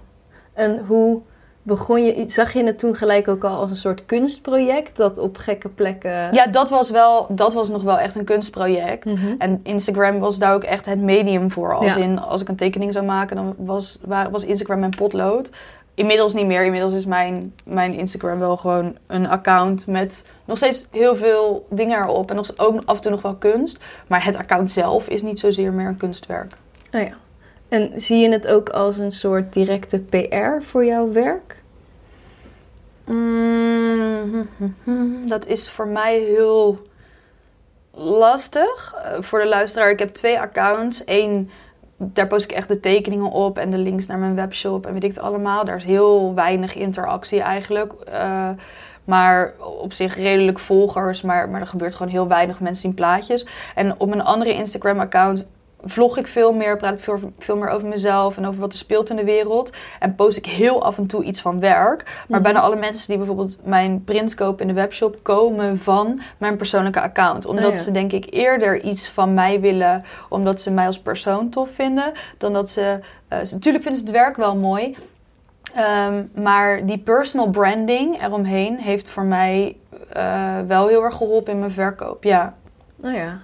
[0.53, 1.21] En hoe
[1.67, 5.37] begon je, zag je het toen gelijk ook al als een soort kunstproject dat op
[5.37, 6.33] gekke plekken.
[6.33, 9.05] Ja, dat was wel, dat was nog wel echt een kunstproject.
[9.05, 9.35] Mm -hmm.
[9.37, 11.75] En Instagram was daar ook echt het medium voor.
[11.75, 12.01] Als ja.
[12.01, 13.99] in, als ik een tekening zou maken, dan was,
[14.31, 15.49] was Instagram mijn potlood.
[15.97, 16.63] Inmiddels niet meer.
[16.63, 21.99] Inmiddels is mijn, mijn Instagram wel gewoon een account met nog steeds heel veel dingen
[21.99, 22.29] erop.
[22.29, 23.79] En nog, ook af en toe nog wel kunst.
[24.07, 26.53] Maar het account zelf is niet zozeer meer een kunstwerk.
[26.93, 27.13] Oh ja.
[27.69, 31.55] En zie je het ook als een soort directe PR voor jouw werk?
[33.05, 34.47] Mm,
[35.33, 36.81] dat is voor mij heel
[37.91, 38.95] lastig.
[38.95, 41.01] Uh, voor de luisteraar, ik heb twee accounts.
[41.05, 41.49] Eén,
[41.97, 45.03] daar post ik echt de tekeningen op en de links naar mijn webshop en weet
[45.03, 45.65] ik het allemaal.
[45.65, 47.93] Daar is heel weinig interactie eigenlijk.
[48.09, 48.49] Uh,
[49.03, 52.59] maar op zich redelijk volgers, maar, maar er gebeurt gewoon heel weinig.
[52.59, 53.45] Mensen zien plaatjes.
[53.75, 55.45] En op mijn andere Instagram-account
[55.83, 58.79] vlog ik veel meer, praat ik veel, veel meer over mezelf en over wat er
[58.79, 59.73] speelt in de wereld.
[59.99, 62.03] En post ik heel af en toe iets van werk.
[62.03, 62.43] Maar mm-hmm.
[62.43, 67.01] bijna alle mensen die bijvoorbeeld mijn prints kopen in de webshop komen van mijn persoonlijke
[67.01, 67.45] account.
[67.45, 67.81] Omdat oh ja.
[67.81, 72.11] ze denk ik eerder iets van mij willen, omdat ze mij als persoon tof vinden,
[72.37, 72.99] dan dat ze...
[73.33, 74.95] Uh, natuurlijk vinden ze het werk wel mooi,
[75.77, 79.77] Um, maar die personal branding eromheen heeft voor mij
[80.17, 82.23] uh, wel heel erg geholpen in mijn verkoop.
[82.23, 82.53] Ja.
[82.95, 83.39] Nou oh ja.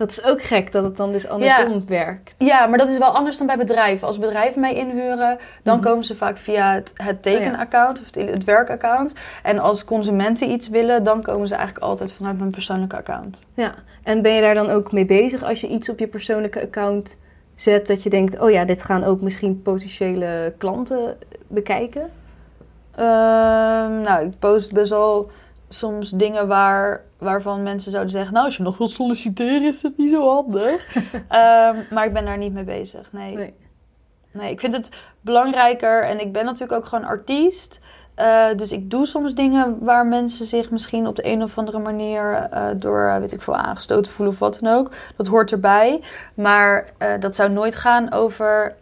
[0.00, 1.84] Dat is ook gek dat het dan dus andersom ja.
[1.86, 2.34] werkt.
[2.38, 4.06] Ja, maar dat is wel anders dan bij bedrijven.
[4.06, 5.90] Als bedrijven mij inhuren, dan mm -hmm.
[5.90, 8.20] komen ze vaak via het, het tekenaccount oh ja.
[8.20, 9.14] of het, het werkaccount.
[9.42, 13.46] En als consumenten iets willen, dan komen ze eigenlijk altijd vanuit mijn persoonlijke account.
[13.54, 16.62] Ja, en ben je daar dan ook mee bezig als je iets op je persoonlijke
[16.62, 17.16] account
[17.54, 22.10] zet dat je denkt, oh ja, dit gaan ook misschien potentiële klanten bekijken?
[22.94, 25.30] Ehm, nou, ik post best wel
[25.68, 28.32] soms dingen waar, waarvan mensen zouden zeggen...
[28.32, 30.86] Nou, als je nog wilt solliciteren is het niet zo handig.
[31.28, 33.36] Ehm, maar ik ben daar niet mee bezig, nee.
[33.36, 33.54] Nee.
[34.32, 37.80] Nee, ik vind het belangrijker en ik ben natuurlijk ook gewoon artiest.
[38.14, 41.78] Eh, dus ik doe soms dingen waar mensen zich misschien op de een of andere
[41.78, 44.90] manier eh, door, eh, weet ik veel, aangestoten voelen of wat dan ook.
[45.16, 46.00] Dat hoort erbij.
[46.34, 48.74] Maar dat zou nooit gaan over.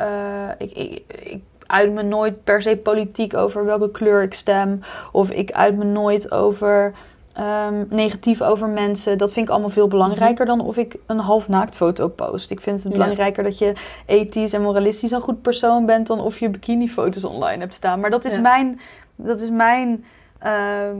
[0.58, 4.80] ik, ik, ik uit me nooit per se politiek over welke kleur ik stem.
[5.12, 6.92] Of ik uit me nooit over.
[7.38, 9.18] Ehm, negatief over mensen.
[9.18, 12.50] Dat vind ik allemaal veel belangrijker dan of ik een half naaktfoto post.
[12.50, 12.98] Ik vind het Ja.
[12.98, 13.72] belangrijker dat je
[14.06, 18.00] ethisch en moralistisch een goed persoon bent dan of je bikinifoto's online hebt staan.
[18.00, 18.40] Maar dat is Ja.
[18.40, 18.80] mijn,
[19.16, 20.04] dat is mijn
[20.38, 20.96] ehm,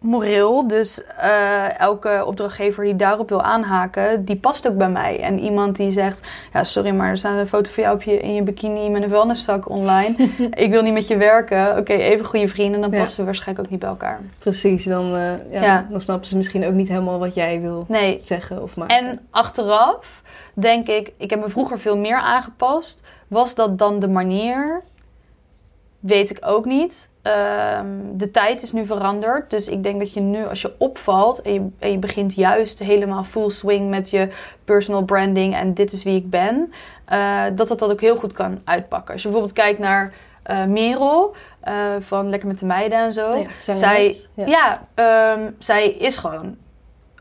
[0.00, 0.68] moreel.
[0.68, 5.20] Dus eh, elke opdrachtgever die daarop wil aanhaken, die past ook bij mij.
[5.20, 8.18] En iemand die zegt, ja sorry, maar er staat een foto van jou op je,
[8.18, 10.14] in je bikini met een wellnesszak online.
[10.64, 11.76] ik wil niet met je werken.
[11.78, 12.98] Oké, even goede vrienden, dan Ja.
[12.98, 14.20] passen we waarschijnlijk ook niet bij elkaar.
[14.38, 15.86] Precies, dan, eh, ja, Ja.
[15.90, 18.96] dan snappen ze misschien ook niet helemaal wat jij wil Nee, zeggen of maken.
[18.96, 20.22] En achteraf
[20.54, 23.00] denk ik, ik heb me vroeger veel meer aangepast.
[23.28, 24.82] Was dat dan de manier?
[26.00, 27.12] Weet ik ook niet.
[27.22, 29.50] Ehm, de tijd is nu veranderd.
[29.50, 32.78] Dus ik denk dat je nu, als je opvalt en je, en je begint juist
[32.78, 34.28] helemaal full swing met je
[34.64, 36.72] personal branding en dit is wie ik ben,
[37.04, 39.12] eh, dat dat dat ook heel goed kan uitpakken.
[39.12, 43.32] Als je bijvoorbeeld kijkt naar eh Merel eh, van Lekker met de Meiden en zo.
[43.32, 44.86] Oh ja, zij, ja.
[44.94, 46.56] ehm, zij is gewoon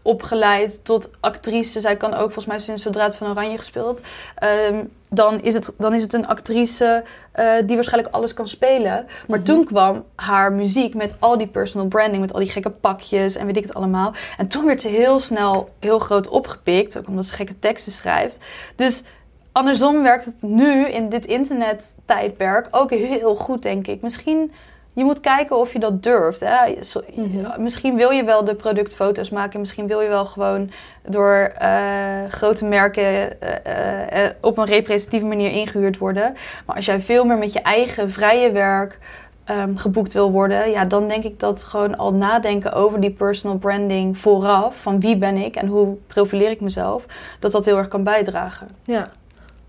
[0.02, 1.80] opgeleid tot actrice.
[1.80, 4.02] Zij kan ook volgens mij sinds zodra het van Oranje gespeeld.
[4.36, 9.06] Ehm, dan, is het, dan is het een actrice eh, die waarschijnlijk alles kan spelen.
[9.28, 9.48] Maar Mhm.
[9.48, 13.46] toen kwam haar muziek met al die personal branding, met al die gekke pakjes en
[13.46, 14.14] weet ik het allemaal.
[14.38, 18.38] En toen werd ze heel snel heel groot opgepikt, ook omdat ze gekke teksten schrijft.
[18.76, 19.04] Dus
[19.52, 24.02] andersom werkt het nu in dit internettijdperk ook heel goed, denk ik.
[24.02, 24.52] Misschien
[24.94, 26.40] je moet kijken of je dat durft.
[26.40, 26.76] Hè?
[27.16, 27.62] Mhm.
[27.62, 29.60] Misschien wil je wel de productfoto's maken.
[29.60, 30.72] Misschien wil je wel gewoon
[31.08, 31.72] door eh,
[32.30, 36.36] grote merken eh, eh, eh, op een representatieve manier ingehuurd worden.
[36.66, 39.00] Maar als jij veel meer met je eigen vrije werk
[39.44, 43.58] ehm, geboekt wil worden, ja, dan denk ik dat gewoon al nadenken over die personal
[43.58, 47.06] branding vooraf, van wie ben ik en hoe profileer ik mezelf,
[47.40, 48.68] dat dat heel erg kan bijdragen.
[48.84, 49.08] Ja.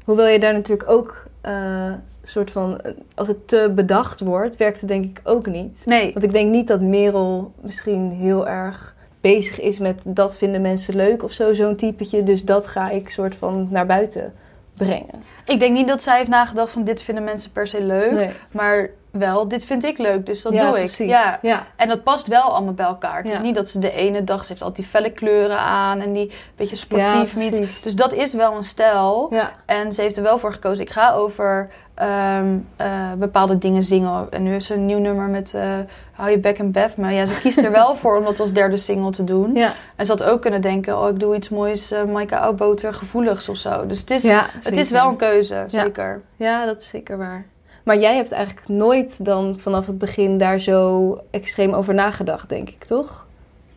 [0.05, 4.81] Hoewel je daar natuurlijk ook eh, soort van, eh, als het te bedacht wordt, werkt
[4.81, 5.83] het denk ik ook niet.
[5.87, 10.61] Nee, Want ik denk niet dat Merel misschien heel erg bezig is met dat vinden
[10.61, 12.22] mensen leuk of zo, zo'n typetje.
[12.24, 14.33] Dus dat ga ik soort van naar buiten
[14.76, 15.22] brengen.
[15.44, 18.31] ik denk niet dat zij heeft nagedacht van dit vinden mensen per se leuk, Nee.
[18.53, 20.85] maar wel dit vind ik leuk, dus dat ja, doe ik.
[20.85, 21.09] precies.
[21.09, 21.38] Ja.
[21.42, 21.66] ja.
[21.77, 23.16] En dat past wel allemaal bij elkaar.
[23.16, 23.33] Het Ja.
[23.37, 26.12] is niet dat ze de ene dag, ze heeft altijd die felle kleuren aan en
[26.12, 27.83] die beetje sportief Ja, niet.
[27.83, 29.27] Dus dat is wel een stijl.
[29.31, 29.51] Ja.
[29.66, 30.85] En ze heeft er wel voor gekozen.
[30.85, 32.46] Ik ga over ehm,
[32.77, 34.27] eh, bepaalde dingen zingen.
[34.31, 35.79] En nu is er een nieuw nummer met eh
[36.12, 36.96] Hou je bek en bef.
[36.96, 39.55] Maar ja, ze kiest er wel voor om dat als derde single te doen.
[39.55, 39.73] Ja.
[39.96, 43.49] En ze had ook kunnen denken, oh ik doe iets moois, uh, Maaike Oudboter gevoeligs
[43.49, 43.87] of zo.
[43.87, 44.23] Dus het is,
[44.62, 46.23] het is wel een keuze, zeker.
[46.37, 47.44] Ja, dat is zeker waar.
[47.90, 52.68] Maar jij hebt eigenlijk nooit dan vanaf het begin daar zo extreem over nagedacht, denk
[52.68, 53.26] ik, toch?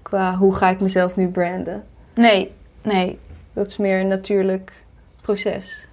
[0.02, 1.84] Qua hoe ga ik mezelf nu branden?
[2.16, 3.20] Nee, nee.
[3.54, 4.74] Dat is meer een natuurlijk
[5.22, 5.88] proces.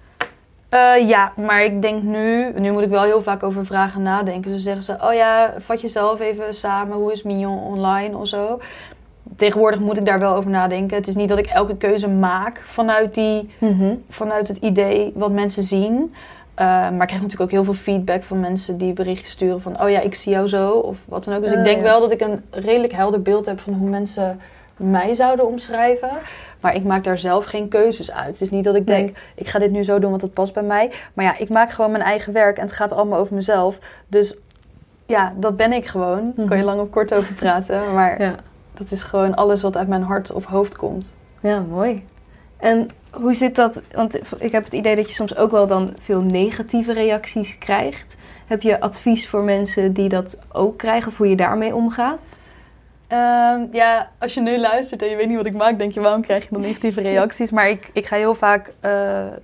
[0.69, 4.51] Eh, ja, maar ik denk nu, nu moet ik wel heel vaak over vragen nadenken.
[4.51, 8.59] Dus zeggen ze, oh ja, vat jezelf even samen, hoe is Mignon online of zo.
[9.35, 10.97] Tegenwoordig moet ik daar wel over nadenken.
[10.97, 13.49] Het is niet dat ik elke keuze maak vanuit, die,
[14.09, 16.13] vanuit het idee wat mensen zien.
[16.53, 19.81] Eh, maar ik krijg natuurlijk ook heel veel feedback van mensen die berichtjes sturen van,
[19.81, 21.41] oh ja, ik zie jou zo of wat dan ook.
[21.41, 21.83] Dus Oh, ik denk ja.
[21.83, 24.39] wel dat ik een redelijk helder beeld heb van hoe mensen
[24.77, 26.09] mij zouden omschrijven.
[26.59, 28.27] Maar ik maak daar zelf geen keuzes uit.
[28.31, 29.03] Het is niet dat ik Nee.
[29.03, 30.91] denk, ik ga dit nu zo doen, want het past bij mij.
[31.13, 33.77] Maar ja, ik maak gewoon mijn eigen werk en het gaat allemaal over mezelf.
[34.07, 34.35] Dus
[35.05, 36.33] ja, dat ben ik gewoon.
[36.35, 36.71] Daar kan je Mhm.
[36.73, 37.93] lang of kort over praten.
[37.93, 38.35] Maar Ja.
[38.73, 41.17] dat is gewoon alles wat uit mijn hart of hoofd komt.
[41.41, 42.05] ja, mooi.
[42.61, 43.81] En hoe zit dat?
[43.91, 48.15] Want ik heb het idee dat je soms ook wel dan veel negatieve reacties krijgt.
[48.47, 52.19] Heb je advies voor mensen die dat ook krijgen of hoe je daarmee omgaat?
[53.07, 55.99] Ehm, ja, als je nu luistert en je weet niet wat ik maak, denk je
[55.99, 57.51] waarom krijg je dan negatieve reacties?
[57.51, 58.91] Maar ik, ik ga heel vaak eh,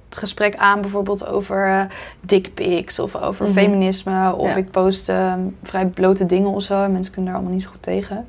[0.09, 1.87] het gesprek aan bijvoorbeeld over
[2.21, 3.53] dickpics of over Mhm.
[3.53, 4.35] feminisme.
[4.35, 4.55] Of Ja.
[4.55, 6.83] ik post ehm, vrij blote dingen of zo.
[6.83, 8.27] En mensen kunnen daar allemaal niet zo goed tegen.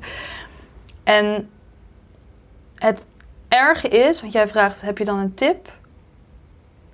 [1.03, 1.49] En
[2.75, 3.05] het
[3.49, 5.71] erge is, want jij vraagt, heb je dan een tip?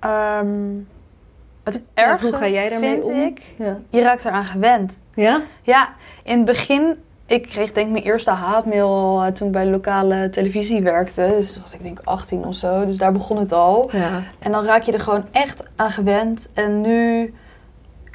[0.00, 0.46] Ehm,
[1.64, 3.12] het Ja, ga jij daarmee vind om?
[3.20, 3.78] ik, Ja.
[3.90, 5.02] je raakt eraan gewend.
[5.14, 5.42] Ja?
[5.62, 5.88] Ja,
[6.22, 10.30] in het begin ik kreeg denk ik mijn eerste haatmail uh, toen ik bij lokale
[10.30, 11.26] televisie werkte.
[11.38, 12.86] Dus toen was ik denk 18 of zo.
[12.86, 13.88] Dus daar begon het al.
[13.92, 14.22] Ja.
[14.38, 16.50] En dan raak je er gewoon echt aan gewend.
[16.54, 17.34] En nu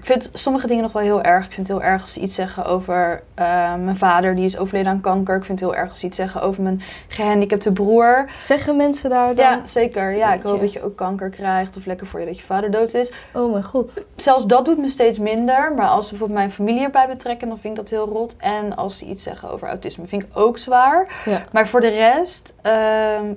[0.02, 1.46] ik vind sommige dingen nog wel heel erg.
[1.46, 4.58] Ik vind het heel erg als ze iets zeggen over uh, mijn vader, die is
[4.58, 5.36] overleden aan kanker.
[5.36, 8.30] Ik vind het heel erg als ze iets zeggen over mijn gehandicapte broer.
[8.40, 9.46] Zeggen mensen daar dan?
[9.46, 10.16] Ja, zeker.
[10.16, 12.72] Ja, ik hoop dat je ook kanker krijgt of lekker voor je dat je vader
[12.72, 13.12] dood is.
[13.34, 14.04] Oh mijn god.
[14.16, 15.74] Zelfs dat doet me steeds minder.
[15.76, 18.36] Maar als ze bijvoorbeeld mijn familie erbij betrekken, dan vind ik dat heel rot.
[18.38, 21.22] En als ze iets zeggen over autisme, vind ik ook zwaar.
[21.26, 21.44] Ja.
[21.52, 22.72] Maar voor de rest uh,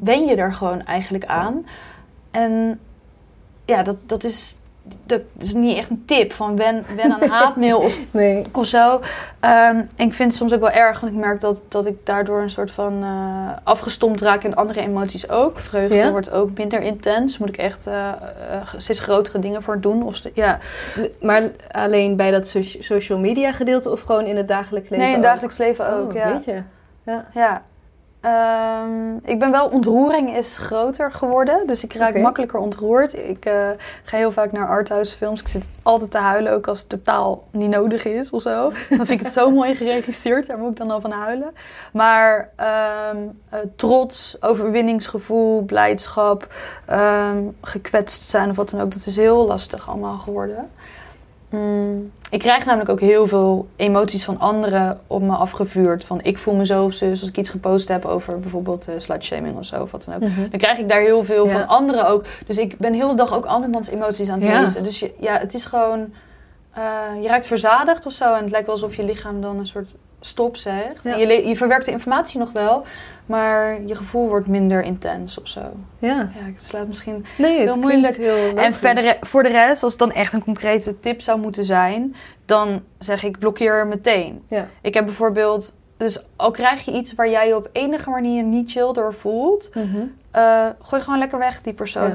[0.01, 1.67] wen je er gewoon eigenlijk aan.
[2.31, 2.81] En
[3.65, 4.57] ja, dat, dat is
[5.07, 8.45] dat is niet echt een tip van wen, wen aan haatmail of, nee.
[8.53, 8.95] of zo.
[8.95, 9.01] Um,
[9.41, 12.41] en ik vind het soms ook wel erg, want ik merk dat, dat ik daardoor
[12.43, 15.59] een soort van uh, afgestompt raak in andere emoties ook.
[15.59, 16.11] Vreugde Ja?
[16.11, 17.39] wordt ook minder intens.
[17.39, 17.95] Moet ik echt uh,
[18.53, 20.03] uh, steeds grotere dingen voor doen.
[20.03, 20.59] Of ja.
[21.21, 25.05] Maar alleen bij dat so- social media gedeelte of gewoon in het dagelijks leven?
[25.07, 26.09] Nee, in het dagelijks leven ook.
[26.09, 26.33] Oh, ja.
[26.33, 26.63] weet je.
[27.05, 27.27] Ja.
[27.35, 27.63] Ja.
[28.25, 31.67] Ehm, ik ben wel, ontroering is groter geworden.
[31.67, 33.15] Dus ik raak makkelijker ontroerd.
[33.19, 33.69] Ik eh,
[34.05, 35.41] ga heel vaak naar arthouse films.
[35.41, 38.63] Ik zit altijd te huilen, ook als het totaal niet nodig is of zo.
[38.89, 40.47] Dan vind ik het zo mooi geregisseerd.
[40.47, 41.55] Daar moet ik dan al van huilen.
[41.93, 43.17] Maar ehm,
[43.49, 46.55] eh, trots, overwinningsgevoel, blijdschap,
[46.87, 48.93] ehm, gekwetst zijn of wat dan ook.
[48.93, 50.71] Dat is heel lastig allemaal geworden.
[51.59, 56.05] Mm, ik krijg namelijk ook heel veel emoties van anderen op me afgevuurd.
[56.05, 57.21] Van ik voel me zo of zus.
[57.21, 59.83] Als ik iets gepost heb over bijvoorbeeld uh, slutshaming of zo.
[59.83, 60.21] Of wat dan ook.
[60.21, 60.41] Mhm.
[60.51, 61.53] Dan krijg ik daar heel veel Ja.
[61.53, 62.25] van anderen ook.
[62.47, 64.61] Dus ik ben heel de dag ook andermans emoties aan het Ja.
[64.61, 64.83] lezen.
[64.83, 66.13] Dus je, ja, het is gewoon...
[66.73, 66.83] eh,
[67.23, 68.35] je raakt verzadigd of zo.
[68.35, 71.05] En het lijkt wel alsof je lichaam dan een soort stop zegt.
[71.05, 71.13] Ja.
[71.13, 72.85] En je, je verwerkt de informatie nog wel.
[73.27, 75.61] Maar je gevoel wordt minder intens of zo.
[75.99, 76.09] Ja.
[76.09, 78.17] Ja, het slaat misschien Nee, het Heel moeilijk.
[78.17, 81.65] heel en verder, voor de rest, als het dan echt een concrete tip zou moeten
[81.65, 84.43] zijn, dan zeg ik blokkeer meteen.
[84.49, 84.69] Ja.
[84.81, 88.71] Ik heb bijvoorbeeld, dus al krijg je iets waar jij je op enige manier niet
[88.71, 90.03] chill door voelt, Mhm.
[90.35, 92.09] Eh, gooi gewoon lekker weg die persoon.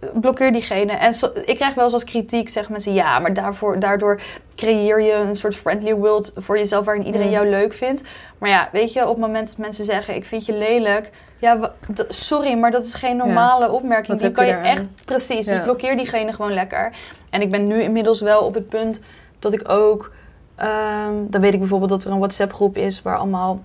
[0.00, 0.08] Ja.
[0.20, 0.92] Blokkeer diegene.
[0.92, 4.20] En ik krijg wel eens als kritiek, zeggen mensen, ja, maar daarvoor, daardoor
[4.54, 8.02] creëer je een soort friendly world voor jezelf waarin iedereen jou leuk vindt.
[8.38, 11.10] Maar ja, weet je, op het moment dat mensen zeggen, ik vind je lelijk.
[11.38, 11.72] Ja,
[12.08, 14.08] sorry, maar dat is geen normale opmerking.
[14.08, 15.46] Wat Die kan je echt, precies.
[15.46, 15.54] Ja.
[15.54, 16.92] Dus blokkeer diegene gewoon lekker.
[17.30, 19.00] En ik ben nu inmiddels wel op het punt
[19.38, 20.12] dat ik ook,
[20.54, 23.62] ehm, dan weet ik bijvoorbeeld dat er een WhatsApp groep is waar allemaal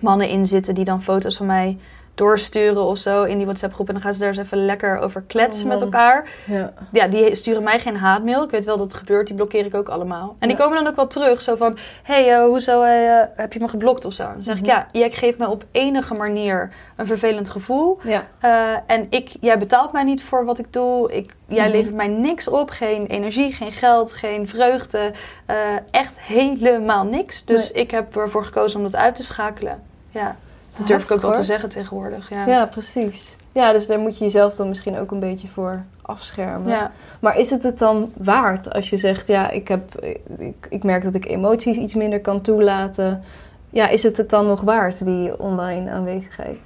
[0.00, 1.78] mannen in zitten die dan foto's van mij
[2.14, 3.86] doorsturen of zo in die WhatsApp groep.
[3.88, 6.28] En dan gaan ze daar eens even lekker over kletsen Oh, met elkaar.
[6.46, 6.72] Ja.
[6.92, 8.42] Ja, die sturen mij geen haatmail.
[8.44, 10.36] Ik weet wel dat het gebeurt, die blokkeer ik ook allemaal.
[10.38, 11.78] En die komen dan ook wel terug, zo van...
[12.02, 14.22] Hé, hey, eh, hoezo eh, heb je me geblokt of zo?
[14.24, 14.64] Dan zeg Mhm.
[14.64, 17.98] ik, ja, jij geeft me op enige manier een vervelend gevoel.
[18.02, 18.26] Ja.
[18.40, 18.50] Eh,
[18.86, 21.12] en ik, jij betaalt mij niet voor wat ik doe.
[21.12, 21.76] Ik, jij Mhm.
[21.76, 22.70] levert mij niks op.
[22.70, 25.12] Geen energie, geen geld, geen vreugde.
[25.46, 25.56] Eh,
[25.90, 27.44] echt helemaal niks.
[27.44, 29.82] Dus ik heb ervoor gekozen om dat uit te schakelen.
[30.10, 30.36] Ja,
[30.76, 32.30] dat durf ik ook wel te zeggen tegenwoordig.
[32.30, 32.46] Ja.
[32.46, 33.36] ja, precies.
[33.52, 36.70] Ja, dus daar moet je jezelf dan misschien ook een beetje voor afschermen.
[36.70, 36.92] Ja.
[37.20, 40.04] Maar is het het dan waard als je zegt, ja, ik, heb,
[40.38, 43.22] ik, ik merk dat ik emoties iets minder kan toelaten.
[43.70, 46.58] Ja, is het het dan nog waard, die online aanwezigheid?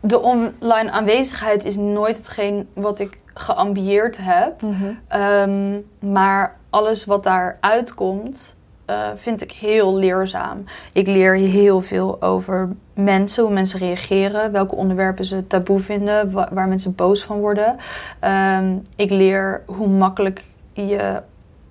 [0.00, 4.62] De online aanwezigheid is nooit hetgeen wat ik geambieerd heb.
[5.08, 10.64] Ehm, maar alles wat daaruit komt, eh, vind ik heel leerzaam.
[10.92, 16.48] Ik leer heel veel over mensen, hoe mensen reageren, welke onderwerpen ze taboe vinden, wa-
[16.52, 17.76] waar mensen boos van worden.
[18.20, 21.22] Ehm, ik leer hoe makkelijk je.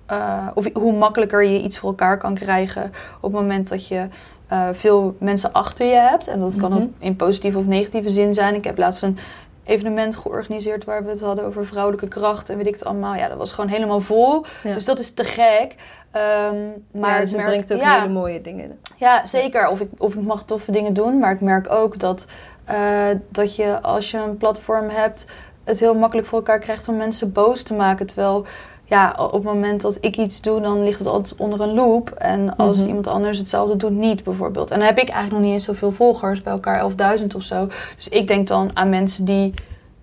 [0.06, 2.82] eh, of hoe makkelijker je iets voor elkaar kan krijgen
[3.20, 4.06] op het moment dat je
[4.46, 6.28] eh, veel mensen achter je hebt.
[6.28, 6.86] En dat kan Mhm.
[6.98, 8.54] in positieve of negatieve zin zijn.
[8.54, 9.18] Ik heb laatst een
[9.64, 13.14] evenement georganiseerd waar we het hadden over vrouwelijke kracht en weet ik het allemaal.
[13.14, 14.44] Ja, dat was gewoon helemaal vol.
[14.62, 14.74] Ja.
[14.74, 15.74] Dus dat is te gek.
[16.10, 16.56] Ehm,
[16.92, 18.78] maar ja, ik dus het merk- brengt ook ja, hele mooie dingen.
[18.96, 19.68] ja, zeker.
[19.68, 21.18] Of ik, of ik mag toffe dingen doen.
[21.18, 22.26] Maar ik merk ook dat,
[22.64, 25.26] eh, dat je als je een platform hebt,
[25.64, 28.06] het heel makkelijk voor elkaar krijgt om mensen boos te maken.
[28.06, 28.46] Terwijl
[28.92, 32.10] ja, op het moment dat ik iets doe, dan ligt het altijd onder een loop.
[32.10, 32.86] En als Mhm.
[32.88, 34.70] iemand anders hetzelfde doet, niet bijvoorbeeld.
[34.70, 37.68] En dan heb ik eigenlijk nog niet eens zoveel volgers, bij elkaar 11.000 of zo.
[37.96, 39.54] Dus ik denk dan aan mensen die,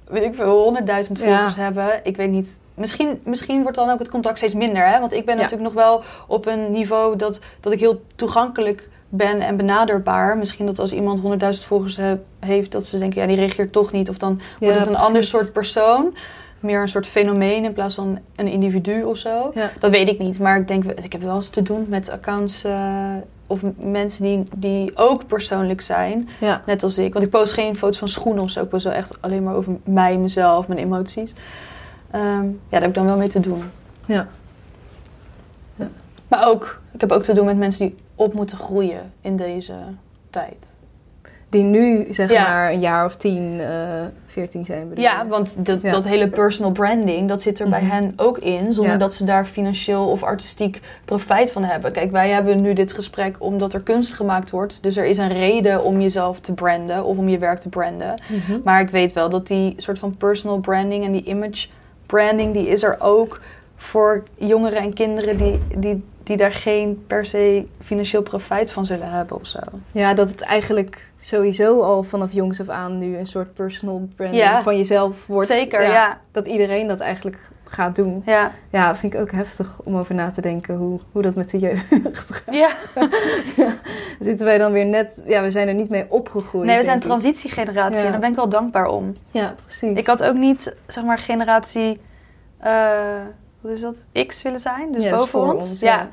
[0.08, 1.26] weet ik veel, 100.000 Ja.
[1.26, 2.00] volgers hebben.
[2.04, 2.58] Ik weet niet.
[2.74, 4.88] Misschien, misschien wordt dan ook het contact steeds minder.
[4.88, 5.00] Hè?
[5.00, 5.42] Want ik ben Ja.
[5.42, 10.38] natuurlijk nog wel op een niveau dat, dat ik heel toegankelijk ben en benaderbaar.
[10.38, 13.92] Misschien dat als iemand 100.000 volgers he- heeft, dat ze denken, ja, die reageert toch
[13.92, 14.10] niet.
[14.10, 15.08] Of dan wordt het een precies.
[15.08, 16.16] ander soort persoon.
[16.60, 19.52] Meer een soort fenomeen in plaats van een individu of zo.
[19.54, 19.72] Ja.
[19.80, 20.40] Dat weet ik niet.
[20.40, 23.16] Maar ik denk, ik heb wel eens te doen met accounts eh,
[23.48, 26.30] of mensen die, die ook persoonlijk zijn.
[26.40, 26.62] Ja.
[26.66, 27.14] Net als ik.
[27.14, 28.62] Want ik post geen foto's van schoenen of zo.
[28.62, 31.34] Ik post wel echt alleen maar over mij, mezelf, mijn emoties.
[32.12, 33.64] Ehm, ja, daar heb ik dan wel mee te doen.
[34.06, 34.28] Ja.
[36.28, 39.74] Maar ook, ik heb ook te doen met mensen die op moeten groeien in deze
[40.30, 40.74] tijd.
[41.50, 42.42] Die nu, zeg Ja.
[42.44, 43.68] maar, een jaar of tien, eh
[44.26, 45.90] veertien zijn bedoel Ja, want dat, Ja.
[45.90, 47.92] dat hele personal branding, dat zit er bij Mhm.
[47.92, 48.98] hen ook in, zonder Ja.
[48.98, 51.92] dat ze daar financieel of artistiek profijt van hebben.
[51.92, 55.34] Kijk, wij hebben nu dit gesprek omdat er kunst gemaakt wordt, dus er is een
[55.34, 58.22] reden om jezelf te branden of om je werk te branden.
[58.28, 58.60] Mhm.
[58.64, 61.68] Maar ik weet wel dat die soort van personal branding en die image
[62.06, 63.42] branding, die is er ook
[63.76, 69.10] voor jongeren en kinderen die, die, die daar geen per se financieel profijt van zullen
[69.12, 69.60] hebben of zo.
[69.92, 74.44] Ja, dat het eigenlijk sowieso al vanaf jongs af aan nu een soort personal branding
[74.44, 74.62] Ja.
[74.62, 75.48] van jezelf wordt.
[75.48, 76.18] Zeker, ja.
[76.32, 78.22] Dat iedereen dat eigenlijk gaat doen.
[78.26, 78.52] Ja.
[78.70, 81.58] Ja, vind ik ook heftig om over na te denken hoe, hoe dat met de
[81.60, 81.86] jeugd
[82.36, 82.56] gaat.
[82.64, 82.70] ja.
[84.20, 85.10] Zitten wij dan weer net...
[85.26, 86.66] Ja, we zijn er niet mee opgegroeid.
[86.66, 88.06] Nee, we zijn transitiegeneratie Ja.
[88.06, 89.16] en daar ben ik wel dankbaar om.
[89.32, 89.98] Ja, precies.
[89.98, 92.00] Ik had ook niet, zeg maar, generatie,
[92.58, 92.92] eh,
[93.62, 93.96] wat is dat,
[94.28, 95.72] X willen zijn, dus Ja, boven ons.
[95.72, 96.08] ons, ja.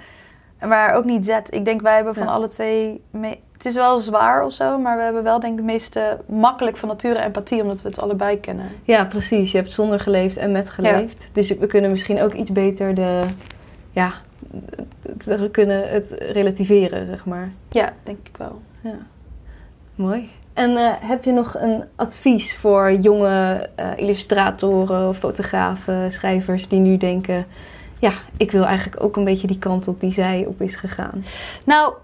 [0.60, 1.38] Maar ook niet Z.
[1.50, 4.96] Ik denk wij hebben van alle twee, me- het is wel zwaar of zo, maar
[4.96, 8.40] we hebben wel denk ik het meeste makkelijk van nature empathie, omdat we het allebei
[8.40, 8.66] kennen.
[8.84, 9.52] Ja, precies.
[9.52, 11.28] Je hebt zonder geleefd en met geleefd.
[11.32, 13.22] Dus we kunnen misschien ook iets beter de...
[13.90, 14.12] Ja,
[15.24, 17.52] we kunnen het relativeren, zeg maar.
[17.70, 18.60] Ja, denk ik wel.
[18.80, 18.98] Ja,
[19.94, 20.30] mooi.
[20.52, 26.96] En eh, heb je nog een advies voor jonge eh, illustratoren, fotografen, schrijvers die nu
[26.96, 27.46] denken:
[27.98, 31.24] ja, ik wil eigenlijk ook een beetje die kant op die zij op is gegaan?
[31.64, 31.94] Nou,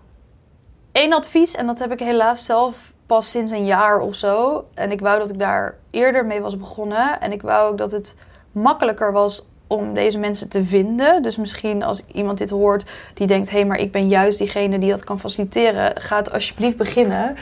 [0.93, 4.65] één advies, en dat heb ik helaas zelf pas sinds een jaar of zo.
[4.75, 7.21] En ik wou dat ik daar eerder mee was begonnen.
[7.21, 8.15] En ik wou ook dat het
[8.53, 11.23] makkelijker was om deze mensen te vinden.
[11.23, 13.51] Dus misschien als iemand dit hoort die denkt...
[13.51, 16.01] hé, hey, maar ik ben juist diegene die dat kan faciliteren.
[16.01, 17.37] Ga het alsjeblieft beginnen.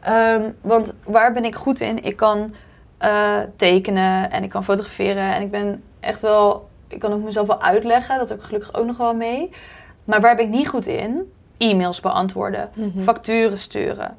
[0.00, 2.04] Ehm, want waar ben ik goed in?
[2.04, 2.54] Ik kan
[2.98, 5.34] eh, tekenen en ik kan fotograferen.
[5.34, 6.68] En ik ben echt wel...
[6.88, 8.18] Ik kan ook mezelf wel uitleggen.
[8.18, 9.50] Dat heb ik gelukkig ook nog wel mee.
[10.04, 11.32] Maar waar ben ik niet goed in?
[11.58, 13.00] E-mails beantwoorden, Mhm.
[13.02, 14.16] facturen sturen,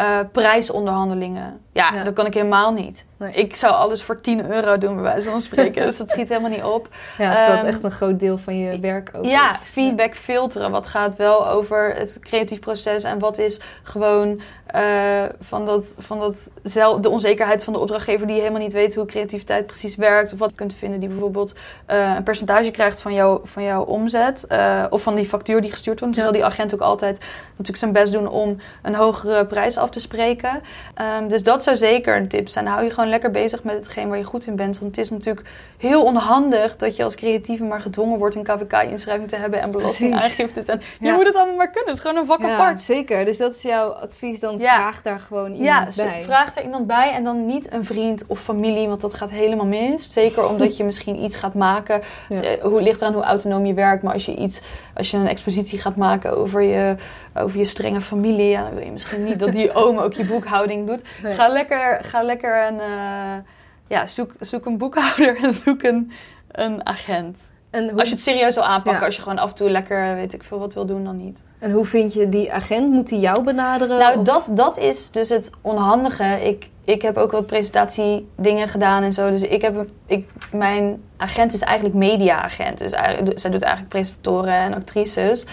[0.00, 1.60] eh, prijsonderhandelingen.
[1.72, 2.04] Ja, Ja.
[2.04, 3.06] dat kan ik helemaal niet.
[3.16, 3.32] Nee.
[3.32, 5.84] Ik zou alles voor 10 euro doen, bij wijze van spreken.
[5.84, 6.88] dus dat schiet helemaal niet op.
[7.18, 9.56] Ja, terwijl het Ehm, echt een groot deel van je werk ook Ja, is.
[9.58, 10.70] feedback filteren.
[10.70, 16.18] Wat gaat wel over het creatief proces en wat is gewoon eh, van, dat, van
[16.18, 20.32] dat zel, de onzekerheid van de opdrachtgever die helemaal niet weet hoe creativiteit precies werkt.
[20.32, 21.54] Of wat je kunt vinden die bijvoorbeeld
[21.86, 24.46] eh, een percentage krijgt van, jou, van jouw omzet.
[24.90, 26.14] of van die factuur die gestuurd wordt.
[26.14, 26.30] Dus Ja.
[26.30, 27.18] zal die agent ook altijd
[27.50, 30.62] natuurlijk zijn best doen om een hogere prijs af te spreken.
[30.94, 32.66] Ehm, dus dat zou zeker een tip zijn.
[32.66, 34.78] Hou je gewoon lekker bezig met hetgeen waar je goed in bent.
[34.78, 35.46] Want het is natuurlijk
[35.78, 40.66] heel onhandig dat je als creatieve maar gedwongen wordt een KVK-inschrijving te hebben en belastingaangiftes.
[40.66, 41.14] En je Ja.
[41.14, 41.86] moet het allemaal maar kunnen.
[41.86, 42.80] Het is gewoon een vak Ja, apart.
[42.80, 43.24] zeker.
[43.24, 44.40] Dus dat is jouw advies.
[44.40, 44.74] Dan Ja.
[44.74, 46.22] vraag daar gewoon Ja, iemand bij.
[46.22, 49.66] vraag er iemand bij en dan niet een vriend of familie, want dat gaat helemaal
[49.66, 50.12] mis.
[50.12, 51.94] Zeker omdat je misschien iets gaat maken.
[52.00, 52.00] Ja.
[52.28, 54.60] Dus, eh, Hoe ligt eraan hoe autonoom je werkt, maar als je iets,
[55.00, 56.96] als je een expositie gaat maken over je,
[57.34, 60.24] over je strenge familie, ja, dan wil je misschien niet dat die oom ook je
[60.24, 61.02] boekhouding doet.
[61.22, 61.32] Nee.
[61.32, 63.44] Ga lekker, ga lekker een, eh,
[63.86, 66.12] ja, zoek, zoek een boekhouder en zoek een,
[66.50, 67.38] een agent.
[67.70, 69.06] En hoe, Als je het serieus wil aanpakken, Ja.
[69.06, 71.44] als je gewoon af en toe lekker, weet ik veel, wat wil doen, dan niet.
[71.58, 72.90] en hoe vind je die agent?
[72.90, 73.98] Moet die jou benaderen?
[73.98, 76.24] Nou, Of- dat, dat is dus het onhandige.
[76.24, 79.30] Ik, ik heb ook wat presentatiedingen gedaan en zo.
[79.30, 82.78] Dus ik heb, ik, mijn agent is eigenlijk media-agent.
[82.78, 85.46] Dus eigenlijk, zij doet eigenlijk presentatoren en actrices.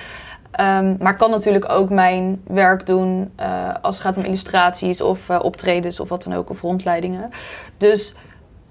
[0.51, 5.29] Ehm, maar kan natuurlijk ook mijn werk doen eh, als het gaat om illustraties of
[5.29, 7.29] eh, optredens of wat dan ook, of rondleidingen.
[7.77, 8.13] Dus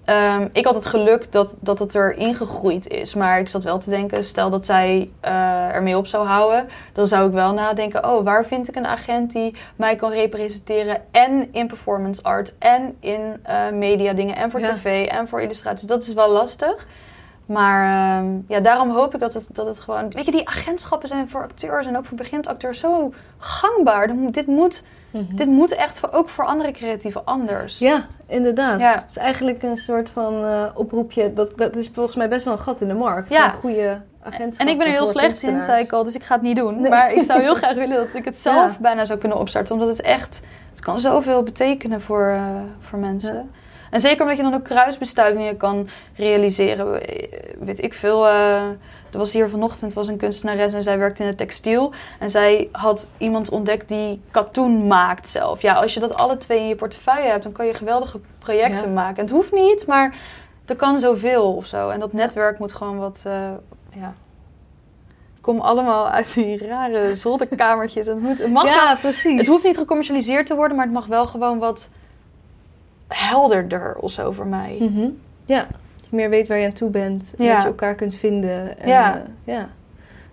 [0.07, 3.15] ehm, ik had het geluk dat, dat het er ingegroeid is.
[3.15, 7.07] Maar ik zat wel te denken, stel dat zij eh ermee op zou houden, dan
[7.07, 11.49] zou ik wel nadenken: oh, waar vind ik een agent die mij kan representeren en
[11.53, 14.73] in performance art en in eh media dingen en voor Ja.
[14.73, 15.87] tv en voor illustraties.
[15.89, 16.87] Dat is wel lastig.
[17.47, 17.85] Maar
[18.19, 20.11] ehm, ja, daarom hoop ik dat het, dat het gewoon...
[20.11, 24.07] Weet je, die agentschappen zijn voor acteurs en ook voor beginnend zo gangbaar.
[24.07, 24.17] Dan
[24.47, 25.37] moet- Dit moet, Mhm.
[25.37, 27.79] dit moet echt voor, ook voor andere creatieven anders.
[27.79, 28.81] Ja, inderdaad.
[28.81, 28.93] Ja.
[28.95, 31.33] Het is eigenlijk een soort van eh, oproepje.
[31.33, 33.31] Dat, dat is volgens mij best wel een gat in de markt.
[33.31, 33.45] Ja.
[33.45, 34.67] Een goede agentschap.
[34.67, 36.57] En ik ben er heel slecht in, zei ik al, dus ik ga het niet
[36.57, 36.81] doen.
[36.81, 36.91] Nee.
[36.91, 38.77] Maar ik zou heel graag willen dat ik het zelf Ja.
[38.81, 39.75] bijna zou kunnen opstarten.
[39.75, 42.43] Omdat het echt, het kan zoveel betekenen voor, eh,
[42.81, 43.35] voor mensen.
[43.35, 43.45] Ja.
[43.97, 47.03] En zeker omdat je dan ook kruisbestuivingen kan realiseren.
[47.09, 47.29] Eh,
[47.59, 48.27] Weet ik veel.
[48.27, 48.63] eh,
[49.13, 51.93] er was hier vanochtend was een kunstenares en zij werkte in het textiel.
[52.19, 55.63] En zij had iemand ontdekt die katoen maakt zelf.
[55.63, 58.87] Ja, als je dat alle twee in je portefeuille hebt, dan kan je geweldige projecten
[58.89, 58.95] Ja.
[58.95, 59.17] maken.
[59.17, 60.15] En het hoeft niet, maar
[60.67, 61.89] er kan zoveel of zo.
[61.89, 63.51] En dat netwerk moet gewoon wat, eh,
[63.95, 64.15] ja...
[65.41, 68.07] Kom allemaal uit die rare zolderkamertjes.
[68.07, 69.39] Het, moet, het, mag wel- Ja, precies.
[69.39, 71.91] het hoeft niet gecommercialiseerd te worden, maar het mag wel gewoon wat
[73.09, 74.77] helderder of zo voor mij.
[74.81, 75.09] Mhm.
[75.45, 75.61] Ja,
[75.97, 77.35] dat je meer weet waar je aan toe bent.
[77.39, 77.53] En Ja.
[77.53, 78.79] dat je elkaar kunt vinden.
[78.79, 79.17] En, Ja.
[79.17, 79.69] eh, ja.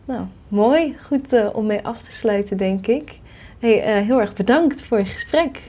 [0.06, 0.96] Nou, mooi.
[1.06, 3.20] Goed uh, om mee af te sluiten, denk ik.
[3.60, 5.60] Hey, uh, heel erg bedankt voor je gesprek.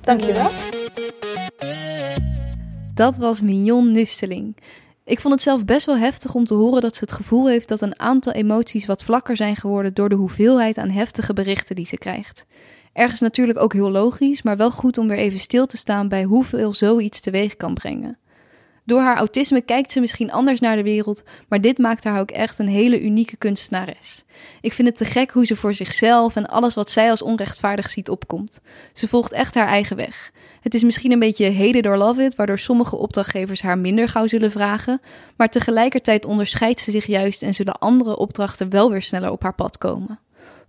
[0.00, 0.48] Dankjewel.
[2.94, 4.56] Dat was Mignon Nusteling.
[5.04, 7.68] Ik vond het zelf best wel heftig om te horen dat ze het gevoel heeft
[7.68, 11.86] dat een aantal emoties wat vlakker zijn geworden door de hoeveelheid aan heftige berichten die
[11.86, 12.46] ze krijgt.
[12.98, 16.24] Ergens natuurlijk ook heel logisch, maar wel goed om weer even stil te staan bij
[16.24, 18.18] hoeveel zoiets teweeg kan brengen.
[18.84, 22.30] Door haar autisme kijkt ze misschien anders naar de wereld, maar dit maakt haar ook
[22.30, 24.24] echt een hele unieke kunstenares.
[24.60, 27.90] Ik vind het te gek hoe ze voor zichzelf en alles wat zij als onrechtvaardig
[27.90, 28.60] ziet opkomt.
[28.92, 30.32] Ze volgt echt haar eigen weg.
[30.60, 34.26] Het is misschien een beetje heden door love it, waardoor sommige opdrachtgevers haar minder gauw
[34.26, 35.00] zullen vragen,
[35.36, 39.54] maar tegelijkertijd onderscheidt ze zich juist en zullen andere opdrachten wel weer sneller op haar
[39.54, 40.18] pad komen.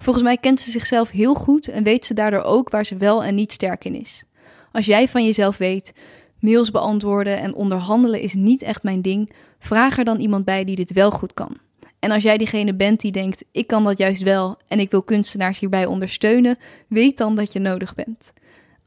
[0.02, 3.24] Volgens mij kent ze zichzelf heel goed en weet ze daardoor ook waar ze wel
[3.24, 4.24] en niet sterk in is.
[4.72, 5.94] Als jij van jezelf weet,
[6.40, 10.76] mails beantwoorden en onderhandelen is niet echt mijn ding, vraag er dan iemand bij die
[10.76, 11.58] dit wel goed kan.
[12.00, 15.04] En als jij diegene bent die denkt: ik kan dat juist wel en ik wil
[15.04, 18.32] kunstenaars hierbij ondersteunen, weet dan dat je nodig bent.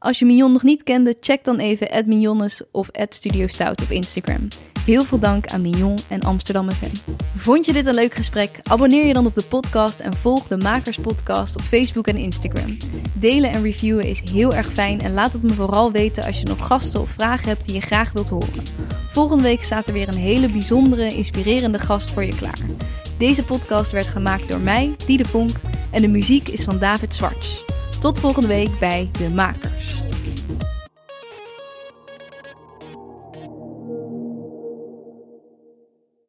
[0.03, 4.47] Als je Mignon nog niet kende, check dan even @mignonnes of Studio Stout op Instagram.
[4.85, 7.13] Heel veel dank aan Mignon en Amsterdam FM.
[7.35, 8.59] Vond je dit een leuk gesprek?
[8.63, 12.77] Abonneer je dan op de podcast en volg de Makers Podcast op Facebook en Instagram.
[13.13, 16.45] Delen en reviewen is heel erg fijn en laat het me vooral weten als je
[16.45, 18.63] nog gasten of vragen hebt die je graag wilt horen.
[19.11, 22.59] Volgende week staat er weer een hele bijzondere, inspirerende gast voor je klaar.
[23.17, 25.55] Deze podcast werd gemaakt door mij, Diede Vonk,
[25.91, 27.72] en de muziek is van David Zwarts.
[28.03, 30.02] Tot volgende week bij De Makers.